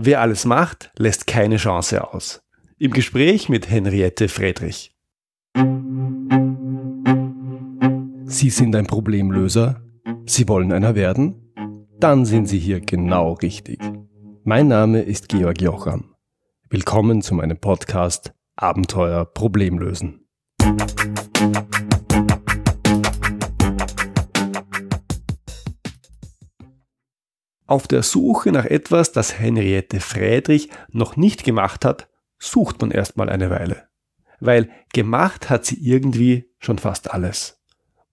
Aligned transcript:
Wer 0.00 0.20
alles 0.20 0.44
macht, 0.44 0.92
lässt 0.96 1.26
keine 1.26 1.56
Chance 1.56 2.12
aus. 2.14 2.40
Im 2.78 2.92
Gespräch 2.92 3.48
mit 3.48 3.68
Henriette 3.68 4.28
Friedrich. 4.28 4.94
Sie 8.24 8.50
sind 8.50 8.76
ein 8.76 8.86
Problemlöser? 8.86 9.82
Sie 10.24 10.46
wollen 10.46 10.72
einer 10.72 10.94
werden? 10.94 11.52
Dann 11.98 12.24
sind 12.26 12.46
Sie 12.46 12.60
hier 12.60 12.80
genau 12.80 13.32
richtig. 13.32 13.80
Mein 14.44 14.68
Name 14.68 15.02
ist 15.02 15.28
Georg 15.28 15.60
Jocham. 15.60 16.14
Willkommen 16.70 17.20
zu 17.20 17.34
meinem 17.34 17.58
Podcast 17.58 18.32
Abenteuer 18.54 19.24
Problemlösen. 19.24 20.28
Auf 27.68 27.86
der 27.86 28.02
Suche 28.02 28.50
nach 28.50 28.64
etwas, 28.64 29.12
das 29.12 29.38
Henriette 29.38 30.00
Friedrich 30.00 30.70
noch 30.90 31.16
nicht 31.16 31.44
gemacht 31.44 31.84
hat, 31.84 32.08
sucht 32.38 32.80
man 32.80 32.90
erstmal 32.90 33.28
eine 33.28 33.50
Weile. 33.50 33.88
Weil 34.40 34.70
gemacht 34.94 35.50
hat 35.50 35.66
sie 35.66 35.76
irgendwie 35.78 36.50
schon 36.58 36.78
fast 36.78 37.12
alles. 37.12 37.60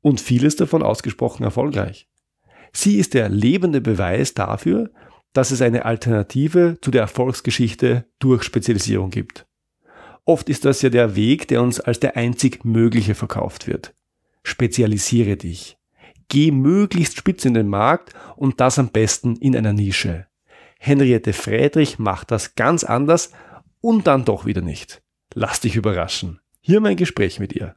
Und 0.01 0.19
vieles 0.19 0.57
davon 0.57 0.83
ausgesprochen 0.83 1.43
erfolgreich. 1.43 2.09
Sie 2.73 2.97
ist 2.97 3.13
der 3.13 3.29
lebende 3.29 3.79
Beweis 3.79 4.33
dafür, 4.33 4.91
dass 5.31 5.51
es 5.51 5.61
eine 5.61 5.85
Alternative 5.85 6.77
zu 6.81 6.91
der 6.91 7.03
Erfolgsgeschichte 7.03 8.05
durch 8.19 8.43
Spezialisierung 8.43 9.09
gibt. 9.09 9.47
Oft 10.25 10.49
ist 10.49 10.65
das 10.65 10.81
ja 10.81 10.89
der 10.89 11.15
Weg, 11.15 11.47
der 11.47 11.61
uns 11.61 11.79
als 11.79 12.01
der 12.01 12.17
einzig 12.17 12.65
mögliche 12.65 13.15
verkauft 13.15 13.67
wird. 13.67 13.95
Spezialisiere 14.43 15.37
dich. 15.37 15.77
Geh 16.27 16.51
möglichst 16.51 17.17
spitz 17.17 17.45
in 17.45 17.53
den 17.53 17.67
Markt 17.67 18.13
und 18.35 18.59
das 18.59 18.79
am 18.79 18.89
besten 18.89 19.35
in 19.37 19.55
einer 19.55 19.73
Nische. 19.73 20.27
Henriette 20.79 21.33
Friedrich 21.33 21.99
macht 21.99 22.31
das 22.31 22.55
ganz 22.55 22.83
anders 22.83 23.31
und 23.81 24.07
dann 24.07 24.25
doch 24.25 24.45
wieder 24.45 24.61
nicht. 24.61 25.01
Lass 25.33 25.59
dich 25.59 25.75
überraschen. 25.75 26.39
Hier 26.61 26.79
mein 26.79 26.95
Gespräch 26.97 27.39
mit 27.39 27.53
ihr. 27.53 27.75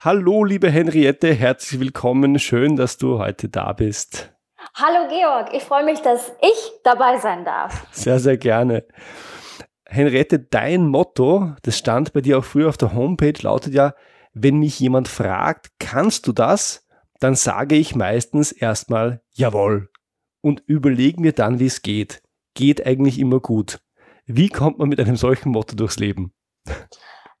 Hallo, 0.00 0.44
liebe 0.44 0.70
Henriette, 0.70 1.32
herzlich 1.32 1.80
willkommen. 1.80 2.38
Schön, 2.38 2.76
dass 2.76 2.98
du 2.98 3.18
heute 3.18 3.48
da 3.48 3.72
bist. 3.72 4.32
Hallo, 4.74 5.08
Georg. 5.08 5.54
Ich 5.54 5.62
freue 5.62 5.84
mich, 5.84 6.00
dass 6.00 6.32
ich 6.42 6.72
dabei 6.84 7.18
sein 7.18 7.44
darf. 7.44 7.86
Sehr, 7.90 8.18
sehr 8.18 8.36
gerne. 8.36 8.84
Henriette, 9.86 10.38
dein 10.38 10.88
Motto, 10.88 11.54
das 11.62 11.78
stand 11.78 12.12
bei 12.12 12.20
dir 12.20 12.38
auch 12.38 12.44
früher 12.44 12.68
auf 12.68 12.76
der 12.76 12.94
Homepage, 12.94 13.40
lautet 13.40 13.74
ja, 13.74 13.94
wenn 14.32 14.58
mich 14.58 14.80
jemand 14.80 15.08
fragt, 15.08 15.68
kannst 15.78 16.26
du 16.26 16.32
das? 16.32 16.83
Dann 17.20 17.34
sage 17.34 17.76
ich 17.76 17.94
meistens 17.94 18.52
erstmal 18.52 19.22
jawohl 19.32 19.90
und 20.40 20.62
überlege 20.66 21.20
mir 21.20 21.32
dann, 21.32 21.58
wie 21.58 21.66
es 21.66 21.82
geht. 21.82 22.22
Geht 22.54 22.86
eigentlich 22.86 23.18
immer 23.18 23.40
gut. 23.40 23.80
Wie 24.26 24.48
kommt 24.48 24.78
man 24.78 24.88
mit 24.88 25.00
einem 25.00 25.16
solchen 25.16 25.50
Motto 25.50 25.74
durchs 25.76 25.98
Leben? 25.98 26.32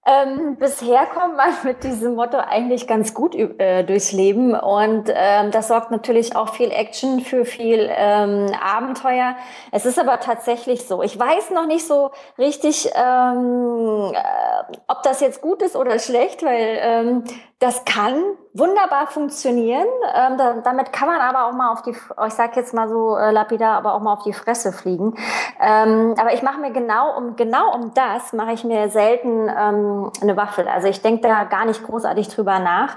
Ähm, 0.06 0.56
bisher 0.58 1.06
kommt 1.06 1.38
man 1.38 1.54
mit 1.64 1.82
diesem 1.82 2.14
Motto 2.14 2.36
eigentlich 2.36 2.86
ganz 2.86 3.14
gut 3.14 3.34
äh, 3.34 3.84
durchs 3.84 4.12
Leben 4.12 4.54
und 4.54 5.08
ähm, 5.08 5.50
das 5.50 5.68
sorgt 5.68 5.90
natürlich 5.90 6.36
auch 6.36 6.52
viel 6.52 6.70
Action 6.70 7.20
für 7.20 7.46
viel 7.46 7.88
ähm, 7.90 8.52
Abenteuer. 8.60 9.34
Es 9.72 9.86
ist 9.86 9.98
aber 9.98 10.20
tatsächlich 10.20 10.86
so. 10.86 11.02
Ich 11.02 11.18
weiß 11.18 11.52
noch 11.52 11.66
nicht 11.66 11.86
so 11.86 12.10
richtig, 12.36 12.90
ähm, 12.94 14.12
äh, 14.14 14.76
ob 14.88 15.02
das 15.04 15.20
jetzt 15.20 15.40
gut 15.40 15.62
ist 15.62 15.74
oder 15.74 15.98
schlecht, 15.98 16.42
weil 16.42 16.78
ähm, 16.82 17.24
das 17.60 17.84
kann 17.84 18.14
wunderbar 18.52 19.06
funktionieren. 19.06 19.86
Ähm, 20.14 20.36
da, 20.36 20.54
damit 20.62 20.92
kann 20.92 21.08
man 21.08 21.20
aber 21.20 21.46
auch 21.46 21.52
mal 21.52 21.72
auf 21.72 21.82
die, 21.82 21.90
ich 21.90 22.34
sage 22.34 22.52
jetzt 22.56 22.74
mal 22.74 22.88
so 22.88 23.16
äh, 23.16 23.30
lapidar, 23.30 23.76
aber 23.76 23.94
auch 23.94 24.00
mal 24.00 24.12
auf 24.12 24.22
die 24.22 24.32
Fresse 24.32 24.72
fliegen. 24.72 25.16
Ähm, 25.60 26.14
aber 26.18 26.34
ich 26.34 26.42
mache 26.42 26.60
mir 26.60 26.72
genau 26.72 27.16
um 27.16 27.36
genau 27.36 27.74
um 27.74 27.94
das 27.94 28.32
mache 28.32 28.52
ich 28.52 28.64
mir 28.64 28.90
selten 28.90 29.48
ähm, 29.48 30.10
eine 30.20 30.36
Waffel. 30.36 30.68
Also 30.68 30.88
ich 30.88 31.00
denke 31.00 31.26
da 31.26 31.44
gar 31.44 31.64
nicht 31.64 31.82
großartig 31.84 32.28
drüber 32.28 32.58
nach. 32.58 32.96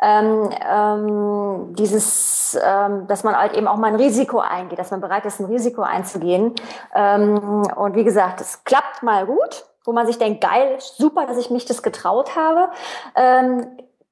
Ähm, 0.00 0.50
ähm, 0.68 1.74
dieses, 1.74 2.58
ähm, 2.62 3.06
dass 3.06 3.24
man 3.24 3.38
halt 3.38 3.54
eben 3.54 3.68
auch 3.68 3.76
mal 3.76 3.88
ein 3.88 3.96
Risiko 3.96 4.40
eingeht, 4.40 4.78
dass 4.78 4.90
man 4.90 5.00
bereit 5.00 5.24
ist, 5.26 5.40
ein 5.40 5.46
Risiko 5.46 5.82
einzugehen. 5.82 6.54
Und 6.94 7.94
wie 7.94 8.04
gesagt, 8.04 8.40
es 8.40 8.64
klappt 8.64 9.02
mal 9.02 9.26
gut 9.26 9.64
wo 9.88 9.92
man 9.92 10.06
sich 10.06 10.18
denkt, 10.18 10.42
geil, 10.42 10.76
super, 10.78 11.24
dass 11.24 11.38
ich 11.38 11.48
mich 11.48 11.64
das 11.64 11.82
getraut 11.82 12.36
habe. 12.36 12.68
Ähm, 13.16 13.66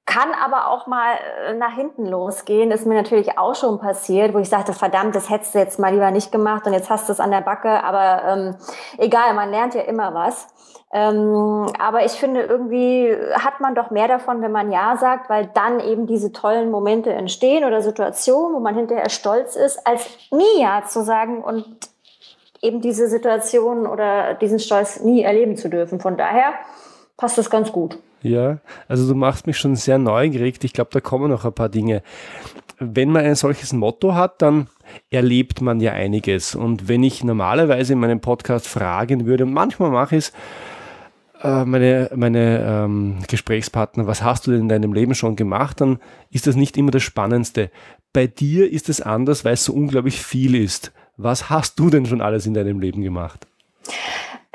kann 0.07 0.33
aber 0.33 0.69
auch 0.69 0.87
mal 0.87 1.17
äh, 1.47 1.55
nach 1.55 1.75
hinten 1.75 2.07
losgehen. 2.07 2.71
Ist 2.71 2.87
mir 2.87 2.95
natürlich 2.95 3.39
auch 3.39 3.57
schon 3.57 3.81
passiert, 3.81 4.33
wo 4.33 4.39
ich 4.39 4.49
sagte, 4.49 4.73
verdammt, 4.73 5.17
das 5.17 5.29
hättest 5.29 5.55
du 5.55 5.59
jetzt 5.59 5.79
mal 5.81 5.93
lieber 5.93 6.13
nicht 6.13 6.31
gemacht 6.31 6.65
und 6.67 6.73
jetzt 6.73 6.89
hast 6.89 7.09
du 7.09 7.13
es 7.13 7.21
an 7.21 7.33
der 7.33 7.41
Backe. 7.41 7.83
Aber 7.83 8.23
ähm, 8.25 8.57
egal, 8.99 9.35
man 9.35 9.51
lernt 9.51 9.75
ja 9.75 9.83
immer 9.83 10.15
was. 10.15 10.47
Ähm, 10.93 11.67
aber 11.81 12.05
ich 12.05 12.13
finde, 12.13 12.43
irgendwie 12.43 13.15
hat 13.35 13.61
man 13.61 13.75
doch 13.75 13.91
mehr 13.91 14.07
davon, 14.07 14.41
wenn 14.43 14.53
man 14.53 14.71
Ja 14.71 14.97
sagt, 14.97 15.29
weil 15.29 15.51
dann 15.53 15.81
eben 15.81 16.07
diese 16.07 16.33
tollen 16.33 16.71
Momente 16.71 17.13
entstehen 17.13 17.65
oder 17.65 17.83
Situationen, 17.83 18.55
wo 18.55 18.61
man 18.61 18.77
hinterher 18.77 19.11
stolz 19.11 19.57
ist, 19.57 19.85
als 19.85 20.07
nie 20.31 20.63
Ja 20.63 20.85
zu 20.87 21.03
sagen 21.03 21.43
und 21.43 21.67
eben 22.63 22.81
diese 22.81 23.09
Situation 23.09 23.87
oder 23.87 24.35
diesen 24.35 24.61
Stolz 24.61 25.01
nie 25.01 25.23
erleben 25.23 25.57
zu 25.57 25.69
dürfen. 25.69 26.01
Von 26.01 26.17
daher 26.17 26.53
passt 27.17 27.37
das 27.37 27.51
ganz 27.51 27.73
gut. 27.73 27.99
Ja, 28.27 28.59
also 28.89 29.07
du 29.07 29.15
machst 29.15 29.47
mich 29.47 29.57
schon 29.57 29.77
sehr 29.77 29.99
neugierig. 29.99 30.63
Ich 30.63 30.73
glaube, 30.73 30.91
da 30.93 31.01
kommen 31.01 31.31
noch 31.31 31.45
ein 31.45 31.53
paar 31.53 31.69
Dinge. 31.69 32.03
Wenn 32.81 33.11
man 33.11 33.25
ein 33.25 33.37
solches 33.37 33.73
Motto 33.73 34.15
hat, 34.15 34.43
dann 34.43 34.67
erlebt 35.11 35.61
man 35.61 35.81
ja 35.81 35.93
einiges. 35.93 36.57
Und 36.57 36.89
wenn 36.89 37.05
ich 37.05 37.23
normalerweise 37.23 37.93
in 37.93 38.01
meinem 38.01 38.21
Podcast 38.21 38.67
fragen 38.67 39.27
würde, 39.27 39.45
und 39.45 39.53
manchmal 39.53 39.91
mache 39.91 40.17
ich 40.17 40.27
es, 40.27 40.33
äh, 41.43 41.65
meine, 41.65 42.11
meine 42.17 42.65
ähm, 42.67 43.19
Gesprächspartner, 43.29 44.09
was 44.09 44.23
hast 44.23 44.47
du 44.47 44.51
denn 44.51 44.63
in 44.63 44.69
deinem 44.69 44.93
Leben 44.93 45.15
schon 45.15 45.37
gemacht, 45.37 45.81
dann 45.81 46.01
ist 46.31 46.49
das 46.49 46.57
nicht 46.57 46.77
immer 46.77 46.91
das 46.91 47.05
Spannendste. 47.05 47.71
Bei 48.13 48.27
dir 48.27 48.71
ist 48.71 48.89
es 48.89 49.01
anders, 49.01 49.45
weil 49.45 49.55
es 49.55 49.65
so 49.65 49.73
unglaublich 49.73 50.21
viel 50.21 50.57
ist. 50.57 50.93
Was 51.17 51.49
hast 51.49 51.79
du 51.79 51.91
denn 51.91 52.07
schon 52.07 52.21
alles 52.21 52.45
in 52.45 52.55
deinem 52.55 52.81
Leben 52.81 53.03
gemacht? 53.03 53.47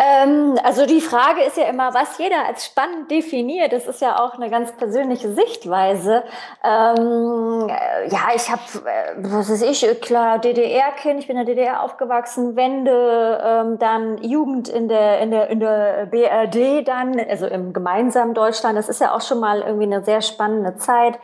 Ähm, 0.01 0.57
also 0.63 0.87
die 0.87 0.99
Frage 0.99 1.43
ist 1.43 1.57
ja 1.57 1.65
immer, 1.65 1.93
was 1.93 2.17
jeder 2.17 2.47
als 2.47 2.65
spannend 2.65 3.11
definiert. 3.11 3.71
Das 3.71 3.85
ist 3.85 4.01
ja 4.01 4.19
auch 4.19 4.33
eine 4.33 4.49
ganz 4.49 4.71
persönliche 4.71 5.31
Sichtweise. 5.33 6.23
Ähm, 6.63 7.69
äh, 7.69 8.09
ja, 8.09 8.29
ich 8.33 8.49
habe, 8.49 8.61
äh, 8.85 9.13
was 9.17 9.49
ist 9.49 9.61
ich, 9.61 10.01
klar, 10.01 10.39
DDR-Kind, 10.39 11.19
ich 11.19 11.27
bin 11.27 11.37
in 11.37 11.45
der 11.45 11.53
DDR 11.53 11.83
aufgewachsen, 11.83 12.55
Wende, 12.55 13.41
ähm, 13.45 13.77
dann 13.77 14.17
Jugend 14.23 14.69
in 14.69 14.87
der, 14.87 15.19
in, 15.19 15.29
der, 15.29 15.49
in 15.49 15.59
der 15.59 16.07
BRD 16.07 16.87
dann, 16.87 17.19
also 17.19 17.45
im 17.45 17.71
gemeinsamen 17.71 18.33
Deutschland. 18.33 18.79
Das 18.79 18.89
ist 18.89 19.01
ja 19.01 19.13
auch 19.15 19.21
schon 19.21 19.39
mal 19.39 19.61
irgendwie 19.61 19.83
eine 19.85 20.03
sehr 20.03 20.21
spannende 20.21 20.77
Zeit, 20.77 21.19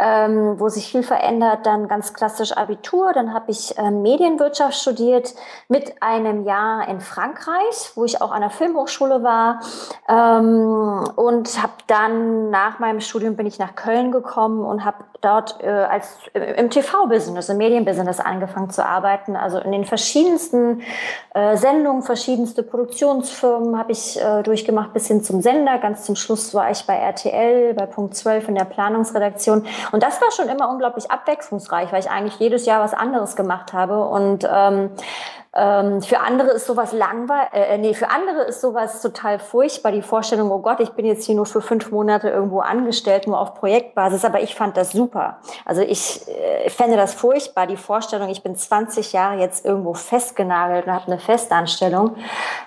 ähm, 0.00 0.58
wo 0.58 0.70
sich 0.70 0.90
viel 0.90 1.02
verändert. 1.02 1.66
Dann 1.66 1.86
ganz 1.86 2.14
klassisch 2.14 2.52
Abitur, 2.52 3.12
dann 3.12 3.34
habe 3.34 3.50
ich 3.50 3.76
äh, 3.76 3.90
Medienwirtschaft 3.90 4.74
studiert 4.74 5.34
mit 5.68 6.02
einem 6.02 6.44
Jahr 6.44 6.88
in 6.88 7.00
Frankreich, 7.00 7.90
wo 7.94 8.05
ich 8.06 8.22
auch 8.22 8.32
an 8.32 8.40
der 8.40 8.50
Filmhochschule 8.50 9.22
war 9.22 9.60
ähm, 10.08 11.04
und 11.16 11.62
habe 11.62 11.72
dann 11.86 12.50
nach 12.50 12.78
meinem 12.78 13.00
Studium 13.00 13.36
bin 13.36 13.46
ich 13.46 13.58
nach 13.58 13.74
Köln 13.74 14.12
gekommen 14.12 14.64
und 14.64 14.84
habe 14.84 15.04
dort 15.20 15.62
äh, 15.62 15.68
als 15.68 16.18
äh, 16.34 16.58
im 16.58 16.70
TV-Business, 16.70 17.48
im 17.48 17.58
Medienbusiness 17.58 18.20
angefangen 18.20 18.70
zu 18.70 18.84
arbeiten. 18.84 19.36
Also 19.36 19.58
in 19.58 19.72
den 19.72 19.84
verschiedensten 19.84 20.82
äh, 21.34 21.56
Sendungen, 21.56 22.02
verschiedenste 22.02 22.62
Produktionsfirmen 22.62 23.78
habe 23.78 23.92
ich 23.92 24.20
äh, 24.20 24.42
durchgemacht 24.42 24.92
bis 24.92 25.06
hin 25.08 25.22
zum 25.22 25.40
Sender. 25.40 25.78
Ganz 25.78 26.04
zum 26.04 26.16
Schluss 26.16 26.54
war 26.54 26.70
ich 26.70 26.86
bei 26.86 26.96
RTL, 26.96 27.74
bei 27.74 27.86
Punkt 27.86 28.16
12 28.16 28.48
in 28.48 28.54
der 28.54 28.64
Planungsredaktion. 28.64 29.66
Und 29.92 30.02
das 30.02 30.20
war 30.20 30.30
schon 30.32 30.48
immer 30.48 30.70
unglaublich 30.70 31.10
abwechslungsreich, 31.10 31.92
weil 31.92 32.00
ich 32.00 32.10
eigentlich 32.10 32.38
jedes 32.38 32.66
Jahr 32.66 32.82
was 32.82 32.94
anderes 32.94 33.36
gemacht 33.36 33.72
habe 33.72 34.04
und 34.04 34.48
ähm, 34.50 34.90
ähm, 35.58 36.02
für 36.02 36.20
andere 36.20 36.50
ist 36.50 36.66
sowas 36.66 36.92
langweilig, 36.92 37.54
äh, 37.54 37.74
äh, 37.74 37.78
nee, 37.78 37.94
für 37.94 38.10
andere 38.10 38.42
ist 38.42 38.60
sowas 38.60 39.00
total 39.00 39.38
furchtbar, 39.38 39.90
die 39.90 40.02
Vorstellung, 40.02 40.50
oh 40.50 40.58
Gott, 40.58 40.80
ich 40.80 40.90
bin 40.90 41.06
jetzt 41.06 41.24
hier 41.24 41.34
nur 41.34 41.46
für 41.46 41.62
fünf 41.62 41.90
Monate 41.90 42.28
irgendwo 42.28 42.60
angestellt, 42.60 43.26
nur 43.26 43.40
auf 43.40 43.54
Projektbasis, 43.54 44.26
aber 44.26 44.42
ich 44.42 44.54
fand 44.54 44.76
das 44.76 44.92
super. 44.92 45.15
Also 45.64 45.82
ich 45.82 46.26
äh, 46.28 46.70
fände 46.70 46.96
das 46.96 47.14
furchtbar, 47.14 47.66
die 47.66 47.76
Vorstellung, 47.76 48.28
ich 48.28 48.42
bin 48.42 48.56
20 48.56 49.12
Jahre 49.12 49.38
jetzt 49.40 49.64
irgendwo 49.64 49.94
festgenagelt 49.94 50.86
und 50.86 50.92
habe 50.92 51.06
eine 51.06 51.18
Festanstellung. 51.18 52.16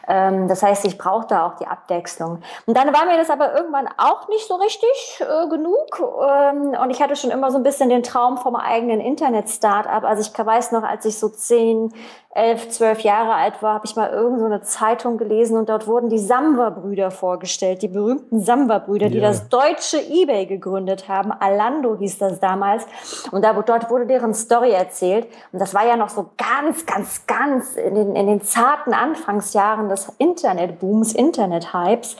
Ähm, 0.07 0.47
das 0.47 0.63
heißt, 0.63 0.85
ich 0.85 0.97
brauche 0.97 1.27
da 1.27 1.45
auch 1.45 1.55
die 1.55 1.67
Abwechslung. 1.67 2.41
Und 2.65 2.77
dann 2.77 2.93
war 2.93 3.05
mir 3.05 3.17
das 3.17 3.29
aber 3.29 3.55
irgendwann 3.55 3.87
auch 3.97 4.27
nicht 4.29 4.47
so 4.47 4.55
richtig 4.55 5.21
äh, 5.21 5.47
genug 5.49 5.99
ähm, 5.99 6.75
und 6.81 6.89
ich 6.89 7.01
hatte 7.01 7.15
schon 7.15 7.31
immer 7.31 7.51
so 7.51 7.57
ein 7.57 7.63
bisschen 7.63 7.89
den 7.89 8.03
Traum 8.03 8.37
vom 8.37 8.55
eigenen 8.55 8.99
Internet-Startup. 8.99 10.03
Also 10.03 10.21
ich 10.21 10.45
weiß 10.45 10.71
noch, 10.71 10.83
als 10.83 11.05
ich 11.05 11.17
so 11.17 11.29
zehn 11.29 11.93
elf, 12.31 12.69
zwölf 12.69 13.01
Jahre 13.01 13.33
alt 13.33 13.63
war, 13.63 13.73
habe 13.73 13.87
ich 13.87 13.95
mal 13.95 14.11
irgend 14.11 14.39
so 14.39 14.45
eine 14.45 14.61
Zeitung 14.61 15.17
gelesen 15.17 15.57
und 15.57 15.67
dort 15.67 15.87
wurden 15.87 16.09
die 16.09 16.19
Samba-Brüder 16.19 17.09
vorgestellt, 17.09 17.81
die 17.81 17.87
berühmten 17.87 18.39
Samba-Brüder, 18.39 19.07
ja. 19.07 19.11
die 19.11 19.19
das 19.19 19.49
deutsche 19.49 19.99
Ebay 19.99 20.45
gegründet 20.45 21.09
haben. 21.09 21.31
Alando 21.31 21.97
hieß 21.97 22.19
das 22.19 22.39
damals. 22.39 22.85
Und 23.31 23.43
da, 23.43 23.53
dort 23.53 23.89
wurde 23.89 24.05
deren 24.05 24.35
Story 24.35 24.71
erzählt. 24.71 25.27
Und 25.51 25.59
das 25.59 25.73
war 25.73 25.87
ja 25.87 25.97
noch 25.97 26.09
so 26.09 26.29
ganz, 26.37 26.85
ganz, 26.85 27.25
ganz 27.25 27.75
in 27.75 27.95
den, 27.95 28.15
in 28.15 28.27
den 28.27 28.41
zarten 28.43 28.93
Anfangsjahren 28.93 29.89
des 29.89 30.09
Internetbooms, 30.19 31.13
Internet-Hypes. 31.13 32.15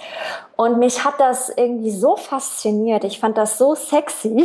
Und 0.55 0.79
mich 0.79 1.05
hat 1.05 1.19
das 1.19 1.49
irgendwie 1.49 1.91
so 1.91 2.15
fasziniert. 2.15 3.03
Ich 3.03 3.19
fand 3.19 3.37
das 3.37 3.59
so 3.59 3.75
sexy, 3.75 4.43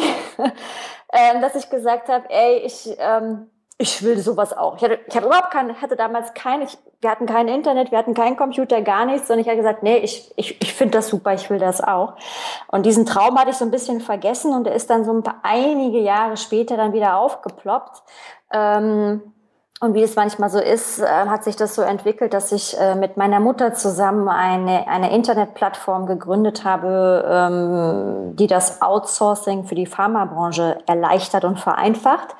ähm, 1.12 1.40
dass 1.40 1.54
ich 1.54 1.70
gesagt 1.70 2.08
habe, 2.08 2.28
ey, 2.28 2.58
ich... 2.58 2.94
Ähm, 2.98 3.46
ich 3.76 4.02
will 4.02 4.18
sowas 4.18 4.56
auch. 4.56 4.76
Ich 4.76 4.84
hatte, 4.84 5.00
ich 5.06 5.16
hatte 5.16 5.26
überhaupt 5.26 5.50
keine, 5.50 5.80
hatte 5.80 5.96
damals 5.96 6.32
keine, 6.34 6.64
ich, 6.64 6.78
wir 7.00 7.10
hatten 7.10 7.26
kein 7.26 7.48
Internet, 7.48 7.90
wir 7.90 7.98
hatten 7.98 8.14
keinen 8.14 8.36
Computer, 8.36 8.80
gar 8.82 9.04
nichts, 9.04 9.26
sondern 9.26 9.40
ich 9.40 9.48
habe 9.48 9.56
gesagt, 9.56 9.82
nee, 9.82 9.96
ich, 9.98 10.32
ich, 10.36 10.62
ich 10.62 10.72
finde 10.72 10.98
das 10.98 11.08
super, 11.08 11.34
ich 11.34 11.50
will 11.50 11.58
das 11.58 11.80
auch. 11.80 12.14
Und 12.68 12.86
diesen 12.86 13.04
Traum 13.04 13.38
hatte 13.38 13.50
ich 13.50 13.56
so 13.56 13.64
ein 13.64 13.72
bisschen 13.72 14.00
vergessen 14.00 14.54
und 14.54 14.66
er 14.66 14.74
ist 14.74 14.90
dann 14.90 15.04
so 15.04 15.12
ein 15.12 15.24
paar 15.24 15.40
einige 15.42 15.98
Jahre 15.98 16.36
später 16.36 16.76
dann 16.76 16.92
wieder 16.92 17.16
aufgeploppt. 17.16 18.02
Ähm, 18.52 19.34
und 19.80 19.94
wie 19.94 20.02
es 20.02 20.14
manchmal 20.14 20.50
so 20.50 20.60
ist, 20.60 21.00
äh, 21.00 21.04
hat 21.04 21.42
sich 21.42 21.56
das 21.56 21.74
so 21.74 21.82
entwickelt, 21.82 22.32
dass 22.32 22.52
ich 22.52 22.78
äh, 22.78 22.94
mit 22.94 23.16
meiner 23.16 23.40
Mutter 23.40 23.74
zusammen 23.74 24.28
eine, 24.28 24.86
eine 24.86 25.12
Internetplattform 25.12 26.06
gegründet 26.06 26.64
habe, 26.64 27.24
ähm, 27.28 28.36
die 28.36 28.46
das 28.46 28.80
Outsourcing 28.80 29.64
für 29.64 29.74
die 29.74 29.86
Pharmabranche 29.86 30.78
erleichtert 30.86 31.44
und 31.44 31.58
vereinfacht. 31.58 32.36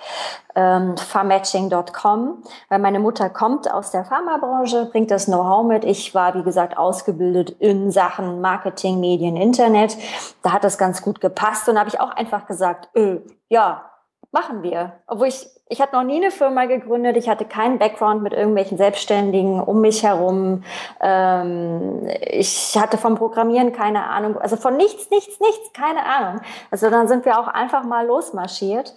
Ähm, 0.55 0.97
Pharmatching.com, 0.97 2.45
weil 2.69 2.79
meine 2.79 3.01
Mutter 3.01 3.29
kommt 3.29 3.69
aus 3.71 3.91
der 3.91 4.05
Pharmabranche, 4.05 4.87
bringt 4.87 5.11
das 5.11 5.27
Know-how 5.27 5.67
mit. 5.67 5.85
Ich 5.85 6.15
war, 6.15 6.37
wie 6.37 6.45
gesagt, 6.45 6.79
ausgebildet 6.79 7.51
in 7.59 7.91
Sachen 7.91 8.41
Marketing, 8.41 9.01
Medien, 9.01 9.37
Internet. 9.37 9.97
Da 10.43 10.53
hat 10.53 10.63
das 10.63 10.79
ganz 10.79 11.03
gut 11.03 11.21
gepasst 11.21 11.69
und 11.69 11.81
habe 11.81 11.89
ich 11.89 11.99
auch 11.99 12.11
einfach 12.11 12.47
gesagt, 12.47 12.89
äh, 12.95 13.19
ja, 13.49 13.91
machen 14.35 14.65
wir. 14.65 14.93
Obwohl 15.07 15.29
ich, 15.29 15.47
ich 15.69 15.81
hatte 15.81 15.95
noch 15.95 16.03
nie 16.03 16.17
eine 16.17 16.33
Firma 16.33 16.67
gegründet, 16.67 17.17
ich 17.17 17.29
hatte 17.29 17.45
keinen 17.45 17.79
Background 17.79 18.23
mit 18.23 18.33
irgendwelchen 18.33 18.77
Selbstständigen 18.77 19.61
um 19.61 19.81
mich 19.81 20.03
herum. 20.03 20.65
Ähm, 21.01 22.09
ich 22.21 22.77
hatte 22.77 22.99
vom 22.99 23.15
Programmieren 23.15 23.73
keine 23.73 24.05
Ahnung, 24.05 24.37
also 24.37 24.57
von 24.57 24.77
nichts, 24.77 25.09
nichts, 25.11 25.39
nichts, 25.39 25.73
keine 25.73 26.05
Ahnung. 26.05 26.41
Also 26.73 26.91
dann 26.91 27.07
sind 27.07 27.25
wir 27.25 27.39
auch 27.39 27.47
einfach 27.47 27.85
mal 27.85 28.07
losmarschiert. 28.07 28.93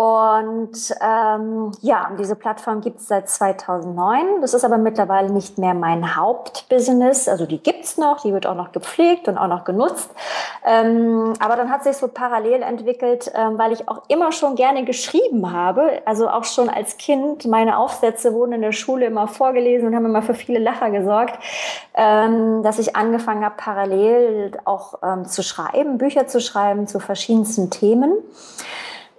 Und 0.00 0.94
ähm, 1.02 1.72
ja, 1.82 2.10
diese 2.18 2.34
Plattform 2.34 2.80
gibt 2.80 3.00
es 3.00 3.08
seit 3.08 3.28
2009. 3.28 4.40
Das 4.40 4.54
ist 4.54 4.64
aber 4.64 4.78
mittlerweile 4.78 5.30
nicht 5.30 5.58
mehr 5.58 5.74
mein 5.74 6.16
Hauptbusiness. 6.16 7.28
Also 7.28 7.44
die 7.44 7.58
gibt's 7.58 7.98
noch, 7.98 8.22
die 8.22 8.32
wird 8.32 8.46
auch 8.46 8.54
noch 8.54 8.72
gepflegt 8.72 9.28
und 9.28 9.36
auch 9.36 9.48
noch 9.48 9.64
genutzt. 9.64 10.08
Ähm, 10.64 11.34
aber 11.38 11.56
dann 11.56 11.68
hat 11.68 11.84
sich 11.84 11.98
so 11.98 12.08
parallel 12.08 12.62
entwickelt, 12.62 13.30
ähm, 13.34 13.58
weil 13.58 13.72
ich 13.72 13.90
auch 13.90 14.00
immer 14.08 14.32
schon 14.32 14.54
gerne 14.54 14.86
geschrieben 14.86 15.52
habe. 15.52 16.00
Also 16.06 16.30
auch 16.30 16.44
schon 16.44 16.70
als 16.70 16.96
Kind. 16.96 17.44
Meine 17.44 17.76
Aufsätze 17.76 18.32
wurden 18.32 18.52
in 18.52 18.62
der 18.62 18.72
Schule 18.72 19.04
immer 19.04 19.28
vorgelesen 19.28 19.86
und 19.86 19.94
haben 19.94 20.06
immer 20.06 20.22
für 20.22 20.32
viele 20.32 20.60
Lacher 20.60 20.88
gesorgt, 20.88 21.38
ähm, 21.92 22.62
dass 22.62 22.78
ich 22.78 22.96
angefangen 22.96 23.44
habe, 23.44 23.56
parallel 23.58 24.52
auch 24.64 24.94
ähm, 25.02 25.26
zu 25.26 25.42
schreiben, 25.42 25.98
Bücher 25.98 26.26
zu 26.26 26.40
schreiben 26.40 26.86
zu 26.86 27.00
verschiedensten 27.00 27.68
Themen. 27.68 28.14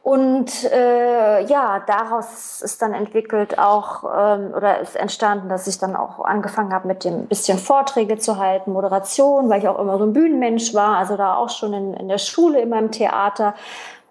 Und 0.03 0.63
äh, 0.71 1.43
ja, 1.43 1.79
daraus 1.85 2.61
ist 2.63 2.81
dann 2.81 2.93
entwickelt 2.93 3.59
auch 3.59 4.03
ähm, 4.03 4.51
oder 4.55 4.79
ist 4.79 4.95
entstanden, 4.95 5.47
dass 5.47 5.67
ich 5.67 5.77
dann 5.77 5.95
auch 5.95 6.25
angefangen 6.25 6.73
habe, 6.73 6.87
mit 6.87 7.03
dem 7.03 7.27
bisschen 7.27 7.59
Vorträge 7.59 8.17
zu 8.17 8.37
halten, 8.37 8.73
Moderation, 8.73 9.47
weil 9.49 9.59
ich 9.59 9.67
auch 9.67 9.77
immer 9.77 9.99
so 9.99 10.05
ein 10.05 10.13
Bühnenmensch 10.13 10.73
war, 10.73 10.97
also 10.97 11.17
da 11.17 11.35
auch 11.35 11.49
schon 11.49 11.73
in, 11.73 11.93
in 11.93 12.07
der 12.07 12.17
Schule, 12.17 12.61
immer 12.61 12.79
im 12.79 12.89
Theater, 12.89 13.53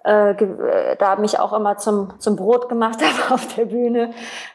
äh, 0.05 0.31
äh 0.31 0.97
da 0.97 1.17
mich 1.17 1.41
auch 1.41 1.53
immer 1.53 1.77
zum, 1.77 2.13
zum 2.21 2.37
Brot 2.37 2.69
gemacht 2.69 3.01
habe 3.03 3.35
auf 3.35 3.53
der 3.57 3.65
Bühne. 3.65 4.13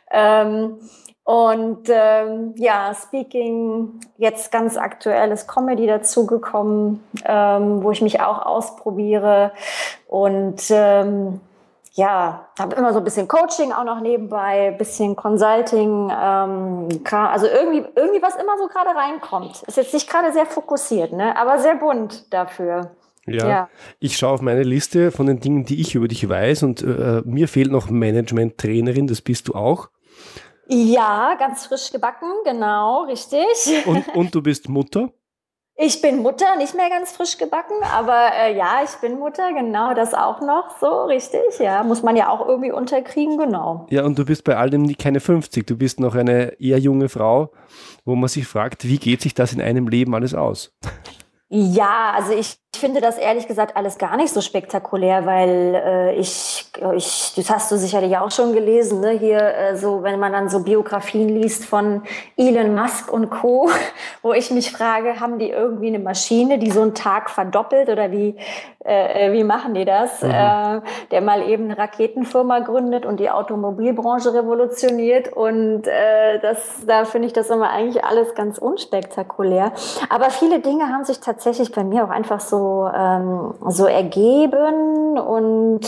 Ähm, 0.09 0.79
und 1.25 1.89
ähm, 1.89 2.53
ja, 2.55 2.93
Speaking, 2.93 3.99
jetzt 4.17 4.51
ganz 4.51 4.77
aktuelles 4.77 5.47
Comedy 5.47 5.87
dazugekommen, 5.87 7.03
ähm, 7.25 7.83
wo 7.83 7.89
ich 7.89 8.03
mich 8.03 8.21
auch 8.21 8.45
ausprobiere. 8.45 9.51
Und 10.07 10.61
ähm, 10.69 11.41
ja, 11.93 12.47
habe 12.59 12.75
immer 12.75 12.93
so 12.93 12.99
ein 12.99 13.03
bisschen 13.03 13.27
Coaching 13.27 13.71
auch 13.71 13.85
noch 13.85 14.01
nebenbei, 14.01 14.75
bisschen 14.77 15.15
Consulting, 15.15 16.11
ähm, 16.11 16.89
also 17.09 17.47
irgendwie, 17.47 17.83
irgendwie 17.95 18.21
was 18.21 18.35
immer 18.35 18.59
so 18.59 18.67
gerade 18.67 18.91
reinkommt. 18.95 19.63
Ist 19.63 19.77
jetzt 19.77 19.95
nicht 19.95 20.07
gerade 20.07 20.31
sehr 20.31 20.45
fokussiert, 20.45 21.11
ne? 21.11 21.35
aber 21.35 21.57
sehr 21.57 21.75
bunt 21.75 22.31
dafür. 22.31 22.91
Ja, 23.25 23.49
ja, 23.49 23.69
ich 23.99 24.15
schaue 24.15 24.33
auf 24.33 24.41
meine 24.41 24.61
Liste 24.61 25.09
von 25.09 25.25
den 25.25 25.39
Dingen, 25.39 25.65
die 25.65 25.81
ich 25.81 25.95
über 25.95 26.07
dich 26.07 26.29
weiß 26.29 26.61
und 26.61 26.83
äh, 26.83 27.23
mir 27.25 27.47
fehlt 27.47 27.71
noch 27.71 27.89
Management-Trainerin, 27.89 29.07
das 29.07 29.21
bist 29.21 29.47
du 29.47 29.55
auch. 29.55 29.89
Ja, 30.67 31.35
ganz 31.37 31.65
frisch 31.65 31.91
gebacken, 31.91 32.27
genau, 32.43 33.03
richtig. 33.03 33.85
Und, 33.85 34.07
und 34.15 34.33
du 34.33 34.41
bist 34.41 34.69
Mutter? 34.69 35.11
Ich 35.77 36.01
bin 36.01 36.19
Mutter, 36.19 36.55
nicht 36.55 36.73
mehr 36.73 36.89
ganz 36.89 37.11
frisch 37.11 37.37
gebacken, 37.37 37.75
aber 37.93 38.29
äh, 38.33 38.57
ja, 38.57 38.81
ich 38.85 38.91
bin 39.01 39.19
Mutter, 39.19 39.51
genau, 39.51 39.93
das 39.93 40.13
auch 40.13 40.39
noch 40.39 40.77
so, 40.79 41.03
richtig, 41.03 41.59
ja. 41.59 41.83
Muss 41.83 42.01
man 42.01 42.15
ja 42.15 42.29
auch 42.29 42.47
irgendwie 42.47 42.71
unterkriegen, 42.71 43.37
genau. 43.37 43.85
Ja, 43.89 44.05
und 44.05 44.17
du 44.17 44.23
bist 44.23 44.45
bei 44.45 44.55
all 44.55 44.69
dem 44.69 44.97
keine 44.97 45.19
50, 45.19 45.67
du 45.67 45.75
bist 45.75 45.99
noch 45.99 46.15
eine 46.15 46.53
eher 46.61 46.79
junge 46.79 47.09
Frau, 47.09 47.51
wo 48.05 48.15
man 48.15 48.29
sich 48.29 48.47
fragt, 48.47 48.85
wie 48.85 48.97
geht 48.97 49.21
sich 49.21 49.33
das 49.33 49.51
in 49.51 49.61
einem 49.61 49.89
Leben 49.89 50.15
alles 50.15 50.33
aus? 50.33 50.73
Ja, 51.49 52.13
also 52.15 52.31
ich 52.31 52.57
finde 52.85 53.01
das 53.01 53.17
ehrlich 53.17 53.47
gesagt 53.47 53.75
alles 53.75 53.97
gar 53.97 54.15
nicht 54.15 54.31
so 54.31 54.41
spektakulär, 54.41 55.25
weil 55.25 55.73
äh, 55.73 56.15
ich, 56.17 56.67
ich, 56.95 57.33
das 57.35 57.49
hast 57.49 57.71
du 57.71 57.77
sicherlich 57.77 58.15
auch 58.15 58.29
schon 58.29 58.53
gelesen, 58.53 58.99
ne? 58.99 59.09
hier 59.09 59.39
äh, 59.39 59.75
so, 59.75 60.03
wenn 60.03 60.19
man 60.19 60.33
dann 60.33 60.49
so 60.49 60.59
Biografien 60.59 61.29
liest 61.29 61.65
von 61.65 62.03
Elon 62.37 62.75
Musk 62.75 63.11
und 63.11 63.31
Co., 63.31 63.71
wo 64.21 64.33
ich 64.33 64.51
mich 64.51 64.71
frage, 64.71 65.19
haben 65.19 65.39
die 65.39 65.49
irgendwie 65.49 65.87
eine 65.87 65.97
Maschine, 65.97 66.59
die 66.59 66.69
so 66.69 66.83
einen 66.83 66.93
Tag 66.93 67.31
verdoppelt 67.31 67.89
oder 67.89 68.11
wie, 68.11 68.35
äh, 68.85 69.29
äh, 69.29 69.33
wie 69.33 69.43
machen 69.43 69.73
die 69.73 69.83
das? 69.83 70.21
Mhm. 70.21 70.29
Äh, 70.29 70.81
der 71.09 71.21
mal 71.21 71.41
eben 71.49 71.65
eine 71.65 71.77
Raketenfirma 71.79 72.59
gründet 72.59 73.07
und 73.07 73.19
die 73.19 73.31
Automobilbranche 73.31 74.31
revolutioniert 74.31 75.33
und 75.33 75.87
äh, 75.87 76.39
das, 76.39 76.85
da 76.85 77.05
finde 77.05 77.25
ich 77.25 77.33
das 77.33 77.49
immer 77.49 77.71
eigentlich 77.71 78.05
alles 78.05 78.35
ganz 78.35 78.59
unspektakulär. 78.59 79.71
Aber 80.09 80.29
viele 80.29 80.59
Dinge 80.59 80.89
haben 80.89 81.03
sich 81.03 81.19
tatsächlich 81.19 81.71
bei 81.71 81.83
mir 81.83 82.05
auch 82.05 82.11
einfach 82.11 82.39
so, 82.39 82.74
ähm, 82.83 83.53
so 83.67 83.85
ergeben 83.85 85.17
und 85.17 85.81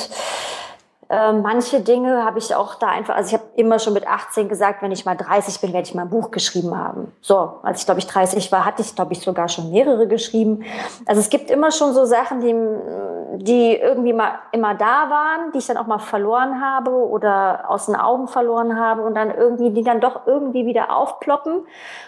äh, 1.10 1.32
manche 1.32 1.80
Dinge 1.80 2.26
habe 2.26 2.38
ich 2.40 2.54
auch 2.54 2.76
da 2.76 2.88
einfach, 2.88 3.16
also 3.16 3.30
ich 3.30 3.34
habe 3.34 3.46
immer 3.56 3.80
schon 3.80 3.94
mit 3.94 4.06
18 4.06 4.50
gesagt, 4.50 4.82
wenn 4.82 4.92
ich 4.92 5.06
mal 5.06 5.16
30 5.16 5.62
bin, 5.62 5.72
werde 5.72 5.88
ich 5.88 5.96
mal 5.96 6.02
ein 6.02 6.10
Buch 6.10 6.32
geschrieben 6.32 6.78
haben. 6.78 7.14
So, 7.22 7.60
als 7.64 7.80
ich 7.80 7.86
glaube 7.86 8.02
ich 8.02 8.08
30 8.08 8.52
war, 8.52 8.66
hatte 8.66 8.82
ich 8.82 8.94
glaube 8.94 9.14
ich 9.14 9.22
sogar 9.22 9.48
schon 9.48 9.72
mehrere 9.72 10.08
geschrieben. 10.08 10.66
Also 11.06 11.22
es 11.22 11.30
gibt 11.30 11.50
immer 11.50 11.72
schon 11.72 11.94
so 11.94 12.04
Sachen, 12.04 12.42
die, 12.42 13.44
die 13.44 13.78
irgendwie 13.78 14.12
mal 14.12 14.40
immer 14.52 14.76
da 14.76 15.10
waren, 15.10 15.52
die 15.54 15.60
ich 15.60 15.68
dann 15.68 15.78
auch 15.78 15.88
mal 15.88 16.00
verloren 16.00 16.62
habe 16.62 16.92
oder 16.92 17.70
aus 17.70 17.86
den 17.86 17.96
Augen 17.96 18.28
verloren 18.28 18.78
habe 18.78 19.04
und 19.04 19.16
dann 19.16 19.34
irgendwie, 19.34 19.70
die 19.70 19.84
dann 19.84 20.02
doch 20.02 20.28
irgendwie 20.28 20.66
wieder 20.66 20.94
aufploppen. 20.94 21.66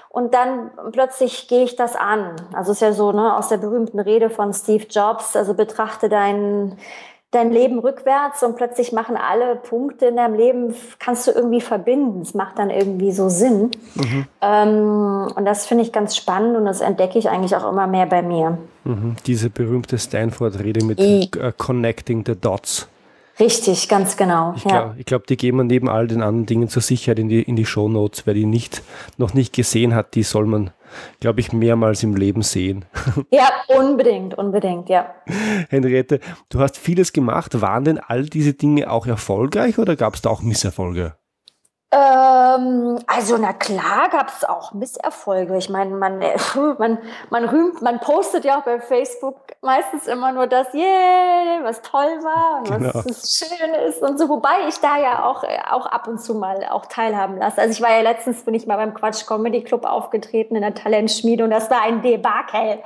Und 0.09 0.33
dann 0.33 0.71
plötzlich 0.91 1.47
gehe 1.47 1.63
ich 1.63 1.75
das 1.75 1.95
an. 1.95 2.35
Also 2.53 2.71
es 2.71 2.77
ist 2.77 2.81
ja 2.81 2.91
so, 2.93 3.11
ne, 3.11 3.37
aus 3.37 3.47
der 3.47 3.57
berühmten 3.57 3.99
Rede 3.99 4.29
von 4.29 4.53
Steve 4.53 4.85
Jobs, 4.89 5.35
also 5.35 5.53
betrachte 5.53 6.09
deinen 6.09 6.77
dein 7.31 7.51
Leben 7.51 7.79
rückwärts 7.79 8.41
und 8.41 8.55
plötzlich 8.55 8.91
machen 8.91 9.15
alle 9.15 9.55
Punkte 9.55 10.07
in 10.07 10.15
deinem 10.15 10.33
Leben, 10.33 10.73
kannst 10.97 11.27
du 11.27 11.31
irgendwie 11.31 11.61
verbinden. 11.61 12.21
Es 12.21 12.33
macht 12.33 12.57
dann 12.57 12.71
irgendwie 12.71 13.11
so 13.11 13.29
Sinn. 13.29 13.69
Mhm. 13.95 14.25
Ähm, 14.41 15.27
und 15.35 15.45
das 15.45 15.67
finde 15.67 15.83
ich 15.83 15.91
ganz 15.91 16.15
spannend 16.15 16.57
und 16.57 16.65
das 16.65 16.81
entdecke 16.81 17.19
ich 17.19 17.29
eigentlich 17.29 17.55
auch 17.55 17.69
immer 17.69 17.85
mehr 17.85 18.07
bei 18.07 18.23
mir. 18.23 18.57
Mhm. 18.83 19.15
Diese 19.27 19.49
berühmte 19.49 19.99
Stanford-Rede 19.99 20.83
mit 20.83 20.99
I 20.99 21.29
uh, 21.37 21.51
Connecting 21.55 22.23
the 22.25 22.35
Dots. 22.35 22.87
Richtig, 23.39 23.87
ganz 23.87 24.17
genau. 24.17 24.53
Ich 24.57 24.63
glaube, 24.63 24.95
ja. 24.97 25.03
glaub, 25.05 25.27
die 25.27 25.37
gehen 25.37 25.55
wir 25.55 25.63
neben 25.63 25.87
all 25.87 26.07
den 26.07 26.21
anderen 26.21 26.45
Dingen 26.45 26.67
zur 26.67 26.81
Sicherheit 26.81 27.19
in 27.19 27.29
die, 27.29 27.41
in 27.41 27.55
die 27.55 27.65
Show 27.65 27.87
Notes. 27.87 28.25
Wer 28.25 28.33
die 28.33 28.45
nicht, 28.45 28.81
noch 29.17 29.33
nicht 29.33 29.53
gesehen 29.53 29.95
hat, 29.95 30.15
die 30.15 30.23
soll 30.23 30.45
man 30.45 30.71
glaube 31.19 31.39
ich, 31.39 31.53
mehrmals 31.53 32.03
im 32.03 32.15
Leben 32.15 32.41
sehen. 32.41 32.85
Ja, 33.31 33.49
unbedingt, 33.67 34.33
unbedingt, 34.33 34.89
ja. 34.89 35.13
Henriette, 35.69 36.19
du 36.49 36.59
hast 36.59 36.77
vieles 36.77 37.13
gemacht. 37.13 37.61
Waren 37.61 37.83
denn 37.83 37.99
all 37.99 38.25
diese 38.25 38.53
Dinge 38.53 38.89
auch 38.89 39.05
erfolgreich 39.05 39.77
oder 39.77 39.95
gab 39.95 40.15
es 40.15 40.21
da 40.21 40.29
auch 40.29 40.41
Misserfolge? 40.41 41.15
Ähm, 41.91 42.99
also 43.07 43.37
na 43.39 43.51
klar 43.53 44.09
gab 44.11 44.29
es 44.29 44.43
auch 44.43 44.73
Misserfolge. 44.73 45.57
Ich 45.57 45.69
meine, 45.69 45.95
man, 45.95 46.19
man, 46.77 46.99
man 47.31 47.45
rühmt, 47.45 47.81
man 47.81 47.99
postet 47.99 48.45
ja 48.45 48.59
auch 48.59 48.63
bei 48.63 48.79
Facebook 48.79 49.37
meistens 49.61 50.05
immer 50.05 50.31
nur 50.31 50.45
das, 50.45 50.71
yeah, 50.73 51.63
was 51.63 51.81
toll 51.81 52.23
war 52.23 52.59
und 52.59 52.77
genau. 52.77 52.91
was 52.93 53.33
schön 53.33 53.73
ist 53.87 54.03
und 54.03 54.19
so. 54.19 54.29
Wobei 54.29 54.67
ich 54.67 54.79
da 54.79 54.97
ja 54.97 55.25
auch, 55.25 55.43
auch 55.71 55.87
ab 55.87 56.07
und 56.07 56.21
zu 56.21 56.35
mal 56.35 56.63
auch 56.69 56.85
teilhaben 56.85 57.37
lasse. 57.37 57.59
Also 57.59 57.71
ich 57.71 57.81
war 57.81 57.91
ja 57.91 58.01
letztens, 58.01 58.43
bin 58.43 58.53
ich 58.53 58.67
mal 58.67 58.77
beim 58.77 58.93
Quatsch 58.93 59.25
Comedy 59.25 59.63
Club 59.63 59.85
aufgetreten 59.85 60.55
in 60.55 60.61
der 60.61 60.75
Talentschmiede 60.75 61.43
und 61.43 61.49
das 61.49 61.71
war 61.71 61.81
ein 61.81 62.03
Debakel. 62.03 62.83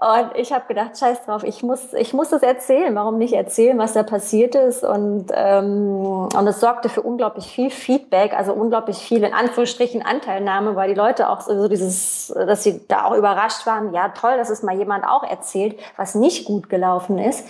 Und 0.00 0.36
ich 0.36 0.52
habe 0.52 0.64
gedacht, 0.66 0.98
scheiß 0.98 1.26
drauf, 1.26 1.44
ich 1.44 1.62
muss, 1.62 1.92
ich 1.94 2.12
muss 2.12 2.30
das 2.30 2.42
erzählen. 2.42 2.92
Warum 2.96 3.18
nicht 3.18 3.34
erzählen, 3.34 3.78
was 3.78 3.92
da 3.92 4.02
passiert 4.02 4.56
ist? 4.56 4.82
Und, 4.82 5.26
ähm, 5.32 6.28
und 6.34 6.46
es 6.48 6.58
sorgte 6.58 6.88
für 6.88 7.02
unglaublich 7.02 7.46
viel 7.46 7.70
Feedback, 7.70 8.31
also 8.36 8.52
unglaublich 8.52 8.98
viel 8.98 9.22
in 9.24 9.34
Anführungsstrichen 9.34 10.02
Anteilnahme, 10.02 10.76
weil 10.76 10.88
die 10.88 10.94
Leute 10.94 11.28
auch 11.28 11.40
so 11.40 11.68
dieses, 11.68 12.32
dass 12.34 12.62
sie 12.62 12.80
da 12.88 13.04
auch 13.04 13.14
überrascht 13.14 13.66
waren. 13.66 13.92
Ja, 13.92 14.08
toll, 14.10 14.36
dass 14.36 14.50
es 14.50 14.62
mal 14.62 14.76
jemand 14.76 15.04
auch 15.06 15.22
erzählt, 15.22 15.78
was 15.96 16.14
nicht 16.14 16.44
gut 16.44 16.68
gelaufen 16.68 17.18
ist. 17.18 17.46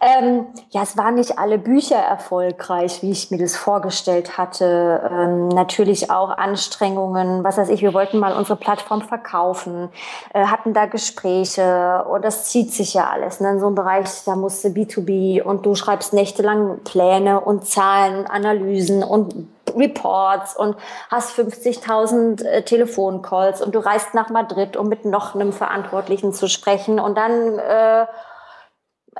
Ähm, 0.00 0.46
ja, 0.70 0.82
es 0.82 0.96
waren 0.96 1.16
nicht 1.16 1.38
alle 1.38 1.58
Bücher 1.58 1.96
erfolgreich, 1.96 3.02
wie 3.02 3.10
ich 3.10 3.30
mir 3.30 3.38
das 3.38 3.56
vorgestellt 3.56 4.38
hatte. 4.38 5.10
Ähm, 5.10 5.48
natürlich 5.48 6.10
auch 6.10 6.30
Anstrengungen, 6.30 7.42
was 7.44 7.58
weiß 7.58 7.68
ich, 7.70 7.82
wir 7.82 7.94
wollten 7.94 8.18
mal 8.18 8.32
unsere 8.32 8.56
Plattform 8.56 9.02
verkaufen, 9.02 9.88
äh, 10.34 10.44
hatten 10.46 10.74
da 10.74 10.86
Gespräche 10.86 12.04
und 12.10 12.24
das 12.24 12.44
zieht 12.44 12.72
sich 12.72 12.94
ja 12.94 13.08
alles. 13.08 13.40
Ne? 13.40 13.52
In 13.52 13.60
so 13.60 13.66
einem 13.66 13.74
Bereich, 13.74 14.24
da 14.24 14.36
musste 14.36 14.68
B2B 14.68 15.42
und 15.42 15.66
du 15.66 15.74
schreibst 15.74 16.12
nächtelang 16.12 16.80
Pläne 16.84 17.40
und 17.40 17.66
Zahlen 17.66 18.20
und 18.20 18.26
Analysen 18.30 19.02
und 19.02 19.34
Reports 19.76 20.56
und 20.56 20.76
hast 21.10 21.38
50.000 21.38 22.44
äh, 22.44 22.62
Telefoncalls 22.62 23.62
und 23.62 23.74
du 23.74 23.78
reist 23.78 24.14
nach 24.14 24.30
Madrid, 24.30 24.76
um 24.76 24.88
mit 24.88 25.04
noch 25.04 25.34
einem 25.34 25.52
Verantwortlichen 25.52 26.32
zu 26.32 26.48
sprechen. 26.48 27.00
Und 27.00 27.16
dann 27.16 27.58
äh, 27.58 28.06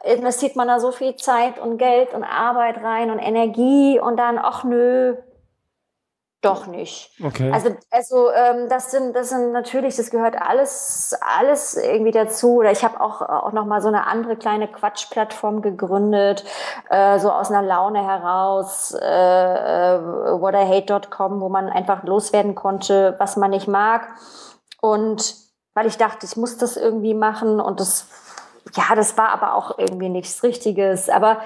investiert 0.04 0.56
man 0.56 0.68
da 0.68 0.80
so 0.80 0.92
viel 0.92 1.16
Zeit 1.16 1.58
und 1.58 1.78
Geld 1.78 2.14
und 2.14 2.24
Arbeit 2.24 2.82
rein 2.82 3.10
und 3.10 3.18
Energie 3.18 3.98
und 4.00 4.16
dann, 4.16 4.38
ach 4.38 4.64
nö, 4.64 5.16
doch 6.40 6.68
nicht. 6.68 7.10
Okay. 7.22 7.50
Also, 7.50 7.76
also 7.90 8.30
ähm, 8.30 8.68
das 8.68 8.92
sind, 8.92 9.16
das 9.16 9.30
sind 9.30 9.50
natürlich, 9.50 9.96
das 9.96 10.10
gehört 10.10 10.40
alles, 10.40 11.16
alles 11.20 11.74
irgendwie 11.76 12.12
dazu. 12.12 12.58
Oder 12.58 12.70
ich 12.70 12.84
habe 12.84 13.00
auch, 13.00 13.22
auch 13.22 13.52
noch 13.52 13.66
mal 13.66 13.80
so 13.80 13.88
eine 13.88 14.06
andere 14.06 14.36
kleine 14.36 14.68
Quatschplattform 14.68 15.62
gegründet, 15.62 16.44
äh, 16.90 17.18
so 17.18 17.32
aus 17.32 17.50
einer 17.50 17.62
Laune 17.62 18.06
heraus, 18.06 18.94
äh, 18.94 19.04
äh, 19.04 20.00
whatihate.com, 20.40 21.40
wo 21.40 21.48
man 21.48 21.68
einfach 21.68 22.04
loswerden 22.04 22.54
konnte, 22.54 23.16
was 23.18 23.36
man 23.36 23.50
nicht 23.50 23.66
mag. 23.66 24.08
Und 24.80 25.34
weil 25.74 25.86
ich 25.86 25.96
dachte, 25.96 26.24
ich 26.24 26.36
muss 26.36 26.56
das 26.56 26.76
irgendwie 26.76 27.14
machen 27.14 27.60
und 27.60 27.80
das, 27.80 28.06
ja, 28.74 28.94
das 28.94 29.16
war 29.18 29.30
aber 29.30 29.54
auch 29.54 29.78
irgendwie 29.78 30.08
nichts 30.08 30.44
Richtiges. 30.44 31.08
Aber 31.08 31.38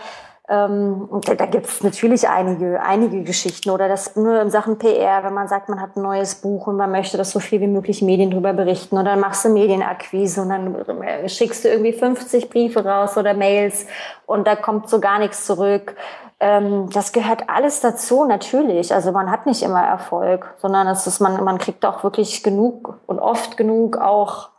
ähm, 0.48 1.08
da, 1.24 1.34
da 1.36 1.46
gibt 1.46 1.66
es 1.66 1.84
natürlich 1.84 2.28
einige, 2.28 2.82
einige 2.82 3.22
Geschichten 3.22 3.70
oder 3.70 3.88
das 3.88 4.16
nur 4.16 4.40
in 4.40 4.50
Sachen 4.50 4.76
PR, 4.76 5.22
wenn 5.22 5.34
man 5.34 5.46
sagt, 5.46 5.68
man 5.68 5.80
hat 5.80 5.96
ein 5.96 6.02
neues 6.02 6.34
Buch 6.34 6.66
und 6.66 6.76
man 6.76 6.90
möchte, 6.90 7.16
dass 7.16 7.30
so 7.30 7.38
viel 7.38 7.60
wie 7.60 7.68
möglich 7.68 8.02
Medien 8.02 8.32
darüber 8.32 8.52
berichten 8.52 8.98
und 8.98 9.04
dann 9.04 9.20
machst 9.20 9.44
du 9.44 9.50
Medienakquise 9.50 10.42
und 10.42 10.48
dann 10.48 11.02
äh, 11.02 11.28
schickst 11.28 11.64
du 11.64 11.68
irgendwie 11.68 11.92
50 11.92 12.50
Briefe 12.50 12.84
raus 12.84 13.16
oder 13.16 13.34
Mails 13.34 13.86
und 14.26 14.46
da 14.48 14.56
kommt 14.56 14.88
so 14.88 15.00
gar 15.00 15.20
nichts 15.20 15.46
zurück. 15.46 15.94
Ähm, 16.40 16.90
das 16.92 17.12
gehört 17.12 17.48
alles 17.48 17.80
dazu, 17.80 18.24
natürlich. 18.24 18.92
Also 18.92 19.12
man 19.12 19.30
hat 19.30 19.46
nicht 19.46 19.62
immer 19.62 19.82
Erfolg, 19.82 20.54
sondern 20.58 20.88
es 20.88 21.06
ist, 21.06 21.20
man, 21.20 21.44
man 21.44 21.58
kriegt 21.58 21.86
auch 21.86 22.02
wirklich 22.02 22.42
genug 22.42 22.98
und 23.06 23.20
oft 23.20 23.56
genug 23.56 23.96
auch 23.96 24.50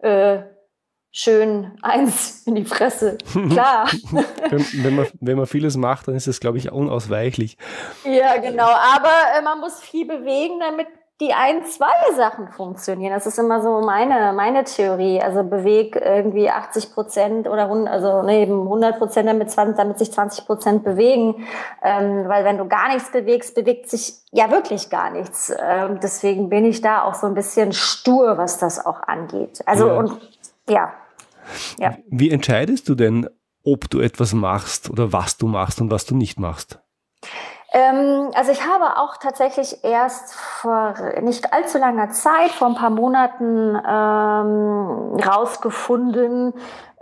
äh, 0.00 0.40
schön 1.12 1.78
eins 1.82 2.42
in 2.46 2.54
die 2.56 2.64
Fresse. 2.64 3.18
Klar. 3.50 3.88
wenn, 4.50 4.84
wenn, 4.84 4.96
man, 4.96 5.06
wenn 5.20 5.36
man 5.36 5.46
vieles 5.46 5.76
macht, 5.76 6.08
dann 6.08 6.16
ist 6.16 6.26
es, 6.26 6.40
glaube 6.40 6.58
ich, 6.58 6.72
unausweichlich. 6.72 7.56
Ja, 8.04 8.38
genau. 8.38 8.68
Aber 8.68 9.12
äh, 9.38 9.42
man 9.42 9.60
muss 9.60 9.78
viel 9.78 10.06
bewegen, 10.06 10.58
damit 10.58 10.88
die 11.20 11.32
ein, 11.32 11.64
zwei 11.66 12.16
Sachen 12.16 12.48
funktionieren. 12.48 13.12
Das 13.12 13.26
ist 13.26 13.38
immer 13.38 13.62
so 13.62 13.80
meine, 13.80 14.32
meine 14.32 14.64
Theorie. 14.64 15.22
Also 15.22 15.44
beweg 15.44 15.94
irgendwie 15.94 16.50
80 16.50 16.92
Prozent 16.92 17.48
oder 17.48 17.70
also 17.88 18.22
nee, 18.22 18.42
100 18.42 18.98
Prozent, 18.98 19.28
damit, 19.28 19.48
20, 19.48 19.76
damit 19.76 19.98
sich 20.00 20.12
20 20.12 20.46
Prozent 20.46 20.82
bewegen. 20.82 21.46
Ähm, 21.80 22.24
weil 22.26 22.44
wenn 22.44 22.58
du 22.58 22.66
gar 22.66 22.88
nichts 22.88 23.12
bewegst, 23.12 23.54
bewegt 23.54 23.88
sich 23.88 24.14
ja 24.32 24.50
wirklich 24.50 24.90
gar 24.90 25.10
nichts. 25.10 25.54
Ähm, 25.56 26.00
deswegen 26.02 26.48
bin 26.48 26.64
ich 26.64 26.80
da 26.80 27.02
auch 27.02 27.14
so 27.14 27.28
ein 27.28 27.34
bisschen 27.34 27.72
stur, 27.72 28.36
was 28.36 28.58
das 28.58 28.84
auch 28.84 29.02
angeht. 29.06 29.62
Also 29.64 29.86
ja. 29.86 29.96
und 29.96 30.18
ja, 30.68 30.92
ja. 31.78 31.96
Wie 32.08 32.30
entscheidest 32.30 32.88
du 32.88 32.94
denn, 32.94 33.28
ob 33.64 33.90
du 33.90 34.00
etwas 34.00 34.32
machst 34.32 34.90
oder 34.90 35.12
was 35.12 35.36
du 35.36 35.46
machst 35.46 35.80
und 35.80 35.90
was 35.90 36.06
du 36.06 36.16
nicht 36.16 36.38
machst? 36.38 36.80
Ähm, 37.74 38.30
also 38.34 38.52
ich 38.52 38.66
habe 38.66 38.98
auch 38.98 39.16
tatsächlich 39.16 39.82
erst 39.82 40.34
vor 40.34 40.94
nicht 41.22 41.54
allzu 41.54 41.78
langer 41.78 42.10
Zeit, 42.10 42.50
vor 42.50 42.68
ein 42.68 42.74
paar 42.74 42.90
Monaten, 42.90 43.76
ähm, 43.76 45.16
rausgefunden, 45.18 46.52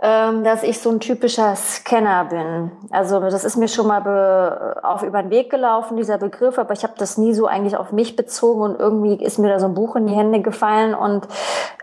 ähm, 0.03 0.43
dass 0.43 0.63
ich 0.63 0.79
so 0.79 0.89
ein 0.89 0.99
typischer 0.99 1.55
Scanner 1.55 2.25
bin. 2.25 2.71
Also 2.89 3.19
das 3.19 3.43
ist 3.43 3.55
mir 3.55 3.67
schon 3.67 3.85
mal 3.85 4.79
auf 4.81 5.03
über 5.03 5.21
den 5.21 5.29
Weg 5.29 5.51
gelaufen, 5.51 5.95
dieser 5.95 6.17
Begriff, 6.17 6.57
aber 6.57 6.73
ich 6.73 6.83
habe 6.83 6.93
das 6.97 7.19
nie 7.19 7.35
so 7.35 7.45
eigentlich 7.45 7.77
auf 7.77 7.91
mich 7.91 8.15
bezogen 8.15 8.61
und 8.61 8.79
irgendwie 8.79 9.23
ist 9.23 9.37
mir 9.37 9.49
da 9.49 9.59
so 9.59 9.67
ein 9.67 9.75
Buch 9.75 9.95
in 9.95 10.07
die 10.07 10.15
Hände 10.15 10.41
gefallen 10.41 10.95
und 10.95 11.27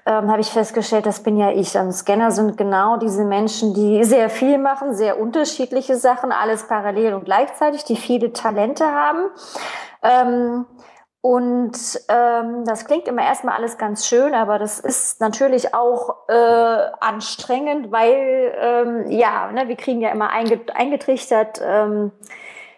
ähm, 0.04 0.30
habe 0.32 0.40
ich 0.40 0.50
festgestellt, 0.50 1.06
das 1.06 1.22
bin 1.22 1.36
ja 1.36 1.52
ich. 1.52 1.78
Also 1.78 1.92
Scanner 1.92 2.32
sind 2.32 2.56
genau 2.56 2.96
diese 2.96 3.24
Menschen, 3.24 3.72
die 3.72 4.02
sehr 4.02 4.30
viel 4.30 4.58
machen, 4.58 4.94
sehr 4.94 5.20
unterschiedliche 5.20 5.94
Sachen, 5.94 6.32
alles 6.32 6.66
parallel 6.66 7.14
und 7.14 7.24
gleichzeitig, 7.24 7.84
die 7.84 7.96
viele 7.96 8.32
Talente 8.32 8.84
haben. 8.84 9.30
Ähm, 10.02 10.66
und 11.20 11.72
ähm, 12.08 12.64
das 12.64 12.84
klingt 12.84 13.08
immer 13.08 13.22
erstmal 13.22 13.56
alles 13.56 13.76
ganz 13.76 14.06
schön, 14.06 14.34
aber 14.34 14.58
das 14.58 14.78
ist 14.78 15.20
natürlich 15.20 15.74
auch 15.74 16.28
äh, 16.28 16.32
anstrengend, 17.00 17.90
weil 17.90 18.54
ähm, 18.60 19.10
ja, 19.10 19.50
ne, 19.50 19.66
wir 19.66 19.76
kriegen 19.76 20.00
ja 20.00 20.10
immer 20.10 20.30
eingetrichtert, 20.30 21.60
ähm, 21.64 22.12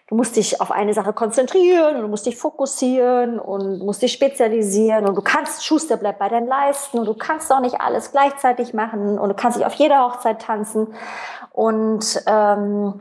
du 0.08 0.14
musst 0.14 0.36
dich 0.36 0.58
auf 0.60 0.72
eine 0.72 0.94
Sache 0.94 1.12
konzentrieren 1.12 1.96
und 1.96 2.02
du 2.02 2.08
musst 2.08 2.24
dich 2.24 2.38
fokussieren 2.38 3.38
und 3.38 3.80
musst 3.80 4.00
dich 4.00 4.12
spezialisieren 4.12 5.06
und 5.06 5.16
du 5.16 5.22
kannst, 5.22 5.64
Schuster 5.66 5.98
bleibt 5.98 6.18
bei 6.18 6.30
deinen 6.30 6.48
Leisten 6.48 6.98
und 6.98 7.06
du 7.06 7.14
kannst 7.14 7.52
auch 7.52 7.60
nicht 7.60 7.80
alles 7.82 8.10
gleichzeitig 8.10 8.72
machen 8.72 9.18
und 9.18 9.28
du 9.28 9.34
kannst 9.34 9.58
nicht 9.58 9.66
auf 9.66 9.74
jeder 9.74 10.02
Hochzeit 10.04 10.40
tanzen. 10.40 10.94
Und 11.52 12.22
ähm, 12.26 13.00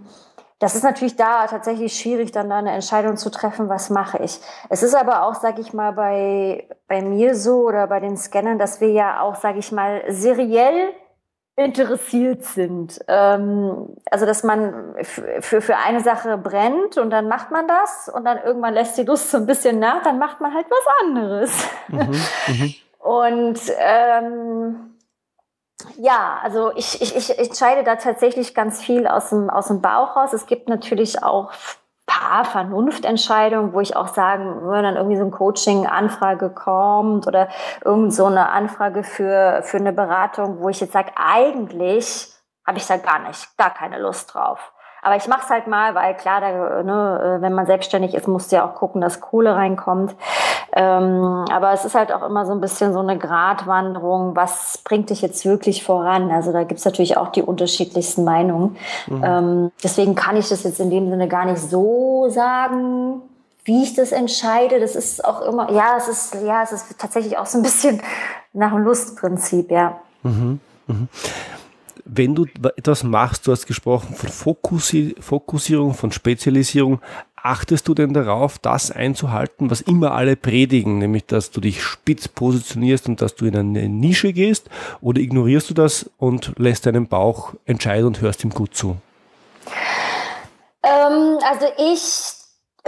das 0.59 0.75
ist 0.75 0.83
natürlich 0.83 1.15
da 1.15 1.47
tatsächlich 1.47 1.97
schwierig, 1.97 2.31
dann 2.31 2.49
da 2.49 2.57
eine 2.57 2.71
Entscheidung 2.71 3.15
zu 3.15 3.29
treffen, 3.29 3.69
was 3.69 3.89
mache 3.89 4.17
ich. 4.19 4.39
Es 4.69 4.83
ist 4.83 4.93
aber 4.93 5.23
auch, 5.23 5.35
sag 5.35 5.57
ich 5.57 5.73
mal, 5.73 5.91
bei, 5.91 6.67
bei 6.87 7.01
mir 7.01 7.35
so 7.35 7.65
oder 7.65 7.87
bei 7.87 8.01
den 8.01 8.17
Scannern, 8.17 8.59
dass 8.59 8.81
wir 8.81 8.91
ja 8.91 9.21
auch, 9.21 9.35
sag 9.35 9.55
ich 9.55 9.71
mal, 9.71 10.03
seriell 10.09 10.93
interessiert 11.55 12.43
sind. 12.43 12.99
Ähm, 13.07 13.95
also, 14.11 14.25
dass 14.25 14.43
man 14.43 14.95
für, 15.01 15.61
für 15.61 15.77
eine 15.77 16.01
Sache 16.01 16.37
brennt 16.37 16.97
und 16.97 17.09
dann 17.09 17.27
macht 17.27 17.51
man 17.51 17.67
das 17.67 18.09
und 18.13 18.25
dann 18.25 18.39
irgendwann 18.43 18.73
lässt 18.73 18.97
die 18.97 19.03
Lust 19.03 19.31
so 19.31 19.37
ein 19.37 19.45
bisschen 19.45 19.79
nach, 19.79 20.03
dann 20.03 20.19
macht 20.19 20.41
man 20.41 20.53
halt 20.53 20.67
was 20.69 21.07
anderes. 21.07 21.51
Mhm, 21.87 21.99
mh. 22.47 22.73
Und 22.99 23.59
ähm, 23.79 24.98
ja, 25.97 26.39
also 26.43 26.71
ich, 26.75 27.01
ich, 27.01 27.15
ich 27.15 27.37
entscheide 27.37 27.83
da 27.83 27.95
tatsächlich 27.95 28.53
ganz 28.53 28.81
viel 28.81 29.07
aus 29.07 29.29
dem, 29.29 29.49
aus 29.49 29.67
dem 29.67 29.81
Bauch 29.81 30.15
raus. 30.15 30.33
Es 30.33 30.45
gibt 30.45 30.67
natürlich 30.67 31.23
auch 31.23 31.51
paar 32.09 32.43
Vernunftentscheidungen, 32.43 33.71
wo 33.71 33.81
ich 33.81 33.95
auch 33.95 34.07
sagen 34.07 34.63
würde, 34.63 34.81
dann 34.81 34.95
irgendwie 34.95 35.17
so 35.17 35.23
ein 35.23 35.31
Coaching-Anfrage 35.31 36.49
kommt 36.49 37.27
oder 37.27 37.49
irgend 37.85 38.13
so 38.13 38.25
eine 38.25 38.49
Anfrage 38.49 39.03
für, 39.03 39.61
für 39.63 39.77
eine 39.77 39.93
Beratung, 39.93 40.59
wo 40.59 40.69
ich 40.69 40.79
jetzt 40.79 40.93
sage, 40.93 41.11
eigentlich 41.15 42.33
habe 42.65 42.79
ich 42.79 42.87
da 42.87 42.97
gar 42.97 43.19
nicht, 43.19 43.55
gar 43.57 43.69
keine 43.69 43.99
Lust 43.99 44.33
drauf. 44.33 44.73
Aber 45.01 45.15
ich 45.15 45.27
mache 45.27 45.41
es 45.43 45.49
halt 45.49 45.67
mal, 45.67 45.95
weil 45.95 46.15
klar, 46.15 46.41
da, 46.41 46.83
ne, 46.83 47.37
wenn 47.39 47.53
man 47.53 47.65
selbstständig 47.65 48.13
ist, 48.13 48.27
musst 48.27 48.51
du 48.51 48.57
ja 48.57 48.67
auch 48.67 48.75
gucken, 48.75 49.01
dass 49.01 49.21
Kohle 49.21 49.55
reinkommt. 49.55 50.15
Ähm, 50.73 51.45
aber 51.51 51.71
es 51.73 51.85
ist 51.85 51.95
halt 51.95 52.11
auch 52.11 52.23
immer 52.23 52.45
so 52.45 52.51
ein 52.51 52.61
bisschen 52.61 52.93
so 52.93 52.99
eine 52.99 53.17
Gratwanderung, 53.17 54.35
was 54.35 54.79
bringt 54.83 55.09
dich 55.09 55.21
jetzt 55.21 55.45
wirklich 55.45 55.83
voran? 55.83 56.31
Also 56.31 56.51
da 56.51 56.63
gibt's 56.63 56.85
natürlich 56.85 57.17
auch 57.17 57.29
die 57.29 57.41
unterschiedlichsten 57.41 58.23
Meinungen. 58.23 58.77
Mhm. 59.07 59.23
Ähm, 59.23 59.71
deswegen 59.83 60.15
kann 60.15 60.35
ich 60.35 60.49
das 60.49 60.63
jetzt 60.63 60.79
in 60.79 60.89
dem 60.89 61.09
Sinne 61.09 61.27
gar 61.27 61.45
nicht 61.45 61.61
so 61.61 62.27
sagen, 62.29 63.21
wie 63.63 63.83
ich 63.83 63.95
das 63.95 64.11
entscheide. 64.11 64.79
Das 64.79 64.95
ist 64.95 65.23
auch 65.23 65.41
immer, 65.41 65.71
ja, 65.71 65.95
es 65.97 66.07
ist, 66.07 66.35
ja, 66.43 66.63
es 66.63 66.71
ist 66.71 66.99
tatsächlich 66.99 67.37
auch 67.37 67.45
so 67.45 67.57
ein 67.57 67.63
bisschen 67.63 68.01
nach 68.53 68.71
dem 68.71 68.83
Lustprinzip, 68.83 69.71
ja. 69.71 69.99
Mhm. 70.23 70.59
Mhm 70.87 71.07
wenn 72.11 72.35
du 72.35 72.45
etwas 72.75 73.03
machst, 73.03 73.45
du 73.45 73.51
hast 73.51 73.67
gesprochen 73.67 74.15
von 74.15 74.29
Fokussi 74.29 75.15
Fokussierung, 75.19 75.93
von 75.93 76.11
Spezialisierung, 76.11 76.99
achtest 77.35 77.87
du 77.87 77.93
denn 77.93 78.13
darauf, 78.13 78.57
das 78.59 78.91
einzuhalten, 78.91 79.69
was 79.69 79.81
immer 79.81 80.13
alle 80.13 80.35
predigen, 80.35 80.97
nämlich 80.97 81.25
dass 81.25 81.51
du 81.51 81.61
dich 81.61 81.81
spitz 81.83 82.27
positionierst 82.27 83.07
und 83.07 83.21
dass 83.21 83.35
du 83.35 83.45
in 83.45 83.55
eine 83.55 83.87
Nische 83.89 84.33
gehst? 84.33 84.69
Oder 85.01 85.21
ignorierst 85.21 85.69
du 85.69 85.73
das 85.73 86.09
und 86.17 86.53
lässt 86.57 86.85
deinen 86.85 87.07
Bauch 87.07 87.53
entscheiden 87.65 88.07
und 88.07 88.21
hörst 88.21 88.43
ihm 88.43 88.49
gut 88.49 88.75
zu? 88.75 88.97
Ähm, 90.83 91.37
also 91.43 91.67
ich 91.77 92.38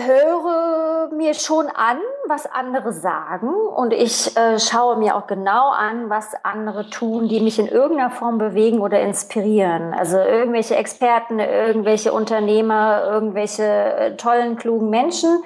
höre 0.06 1.10
mir 1.16 1.34
schon 1.34 1.68
an, 1.68 1.98
was 2.28 2.46
andere 2.46 2.94
sagen 2.94 3.50
und 3.50 3.94
ich 3.94 4.36
äh, 4.38 4.60
schaue 4.60 4.98
mir 4.98 5.16
auch 5.16 5.28
genau 5.28 5.70
an, 5.70 6.10
was 6.10 6.34
andere 6.44 6.90
tun, 6.90 7.28
die 7.28 7.40
mich 7.40 7.60
in 7.60 7.68
irgendeiner 7.68 8.12
Form 8.12 8.38
bewegen 8.38 8.80
oder 8.80 9.02
inspirieren. 9.02 9.94
Also 9.94 10.18
irgendwelche 10.18 10.76
Experten, 10.76 11.40
irgendwelche 11.40 12.14
Unternehmer, 12.14 13.04
irgendwelche 13.06 13.64
äh, 13.64 14.16
tollen, 14.18 14.58
klugen 14.58 14.90
Menschen 14.90 15.44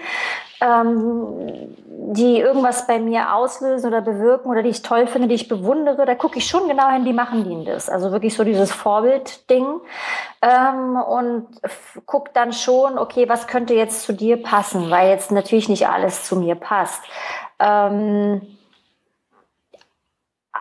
ähm, 0.62 1.76
die 2.14 2.40
irgendwas 2.40 2.88
bei 2.88 3.00
mir 3.00 3.34
auslösen 3.34 3.88
oder 3.88 4.02
bewirken 4.02 4.50
oder 4.50 4.64
die 4.64 4.70
ich 4.70 4.82
toll 4.82 5.08
finde, 5.08 5.28
die 5.28 5.36
ich 5.36 5.48
bewundere, 5.48 6.06
da 6.06 6.16
gucke 6.16 6.38
ich 6.38 6.48
schon 6.48 6.68
genau 6.68 6.90
hin, 6.90 7.06
wie 7.06 7.14
machen 7.14 7.44
die 7.44 7.66
das. 7.66 7.90
Also 7.90 8.12
wirklich 8.12 8.36
so 8.36 8.44
dieses 8.44 8.72
Vorbildding 8.72 9.66
ähm, 10.42 10.96
und 10.96 11.48
gucke 12.06 12.32
dann 12.34 12.54
schon, 12.54 12.98
okay, 12.98 13.28
was 13.28 13.48
könnte 13.48 13.74
jetzt 13.74 14.04
zu 14.04 14.14
dir 14.14 14.42
passen, 14.42 14.90
weil 14.90 15.10
jetzt 15.10 15.32
natürlich 15.32 15.70
nicht 15.70 15.88
alles 15.88 16.24
zu 16.24 16.36
mir 16.36 16.56
passt. 16.56 17.02
Ähm, 17.60 18.42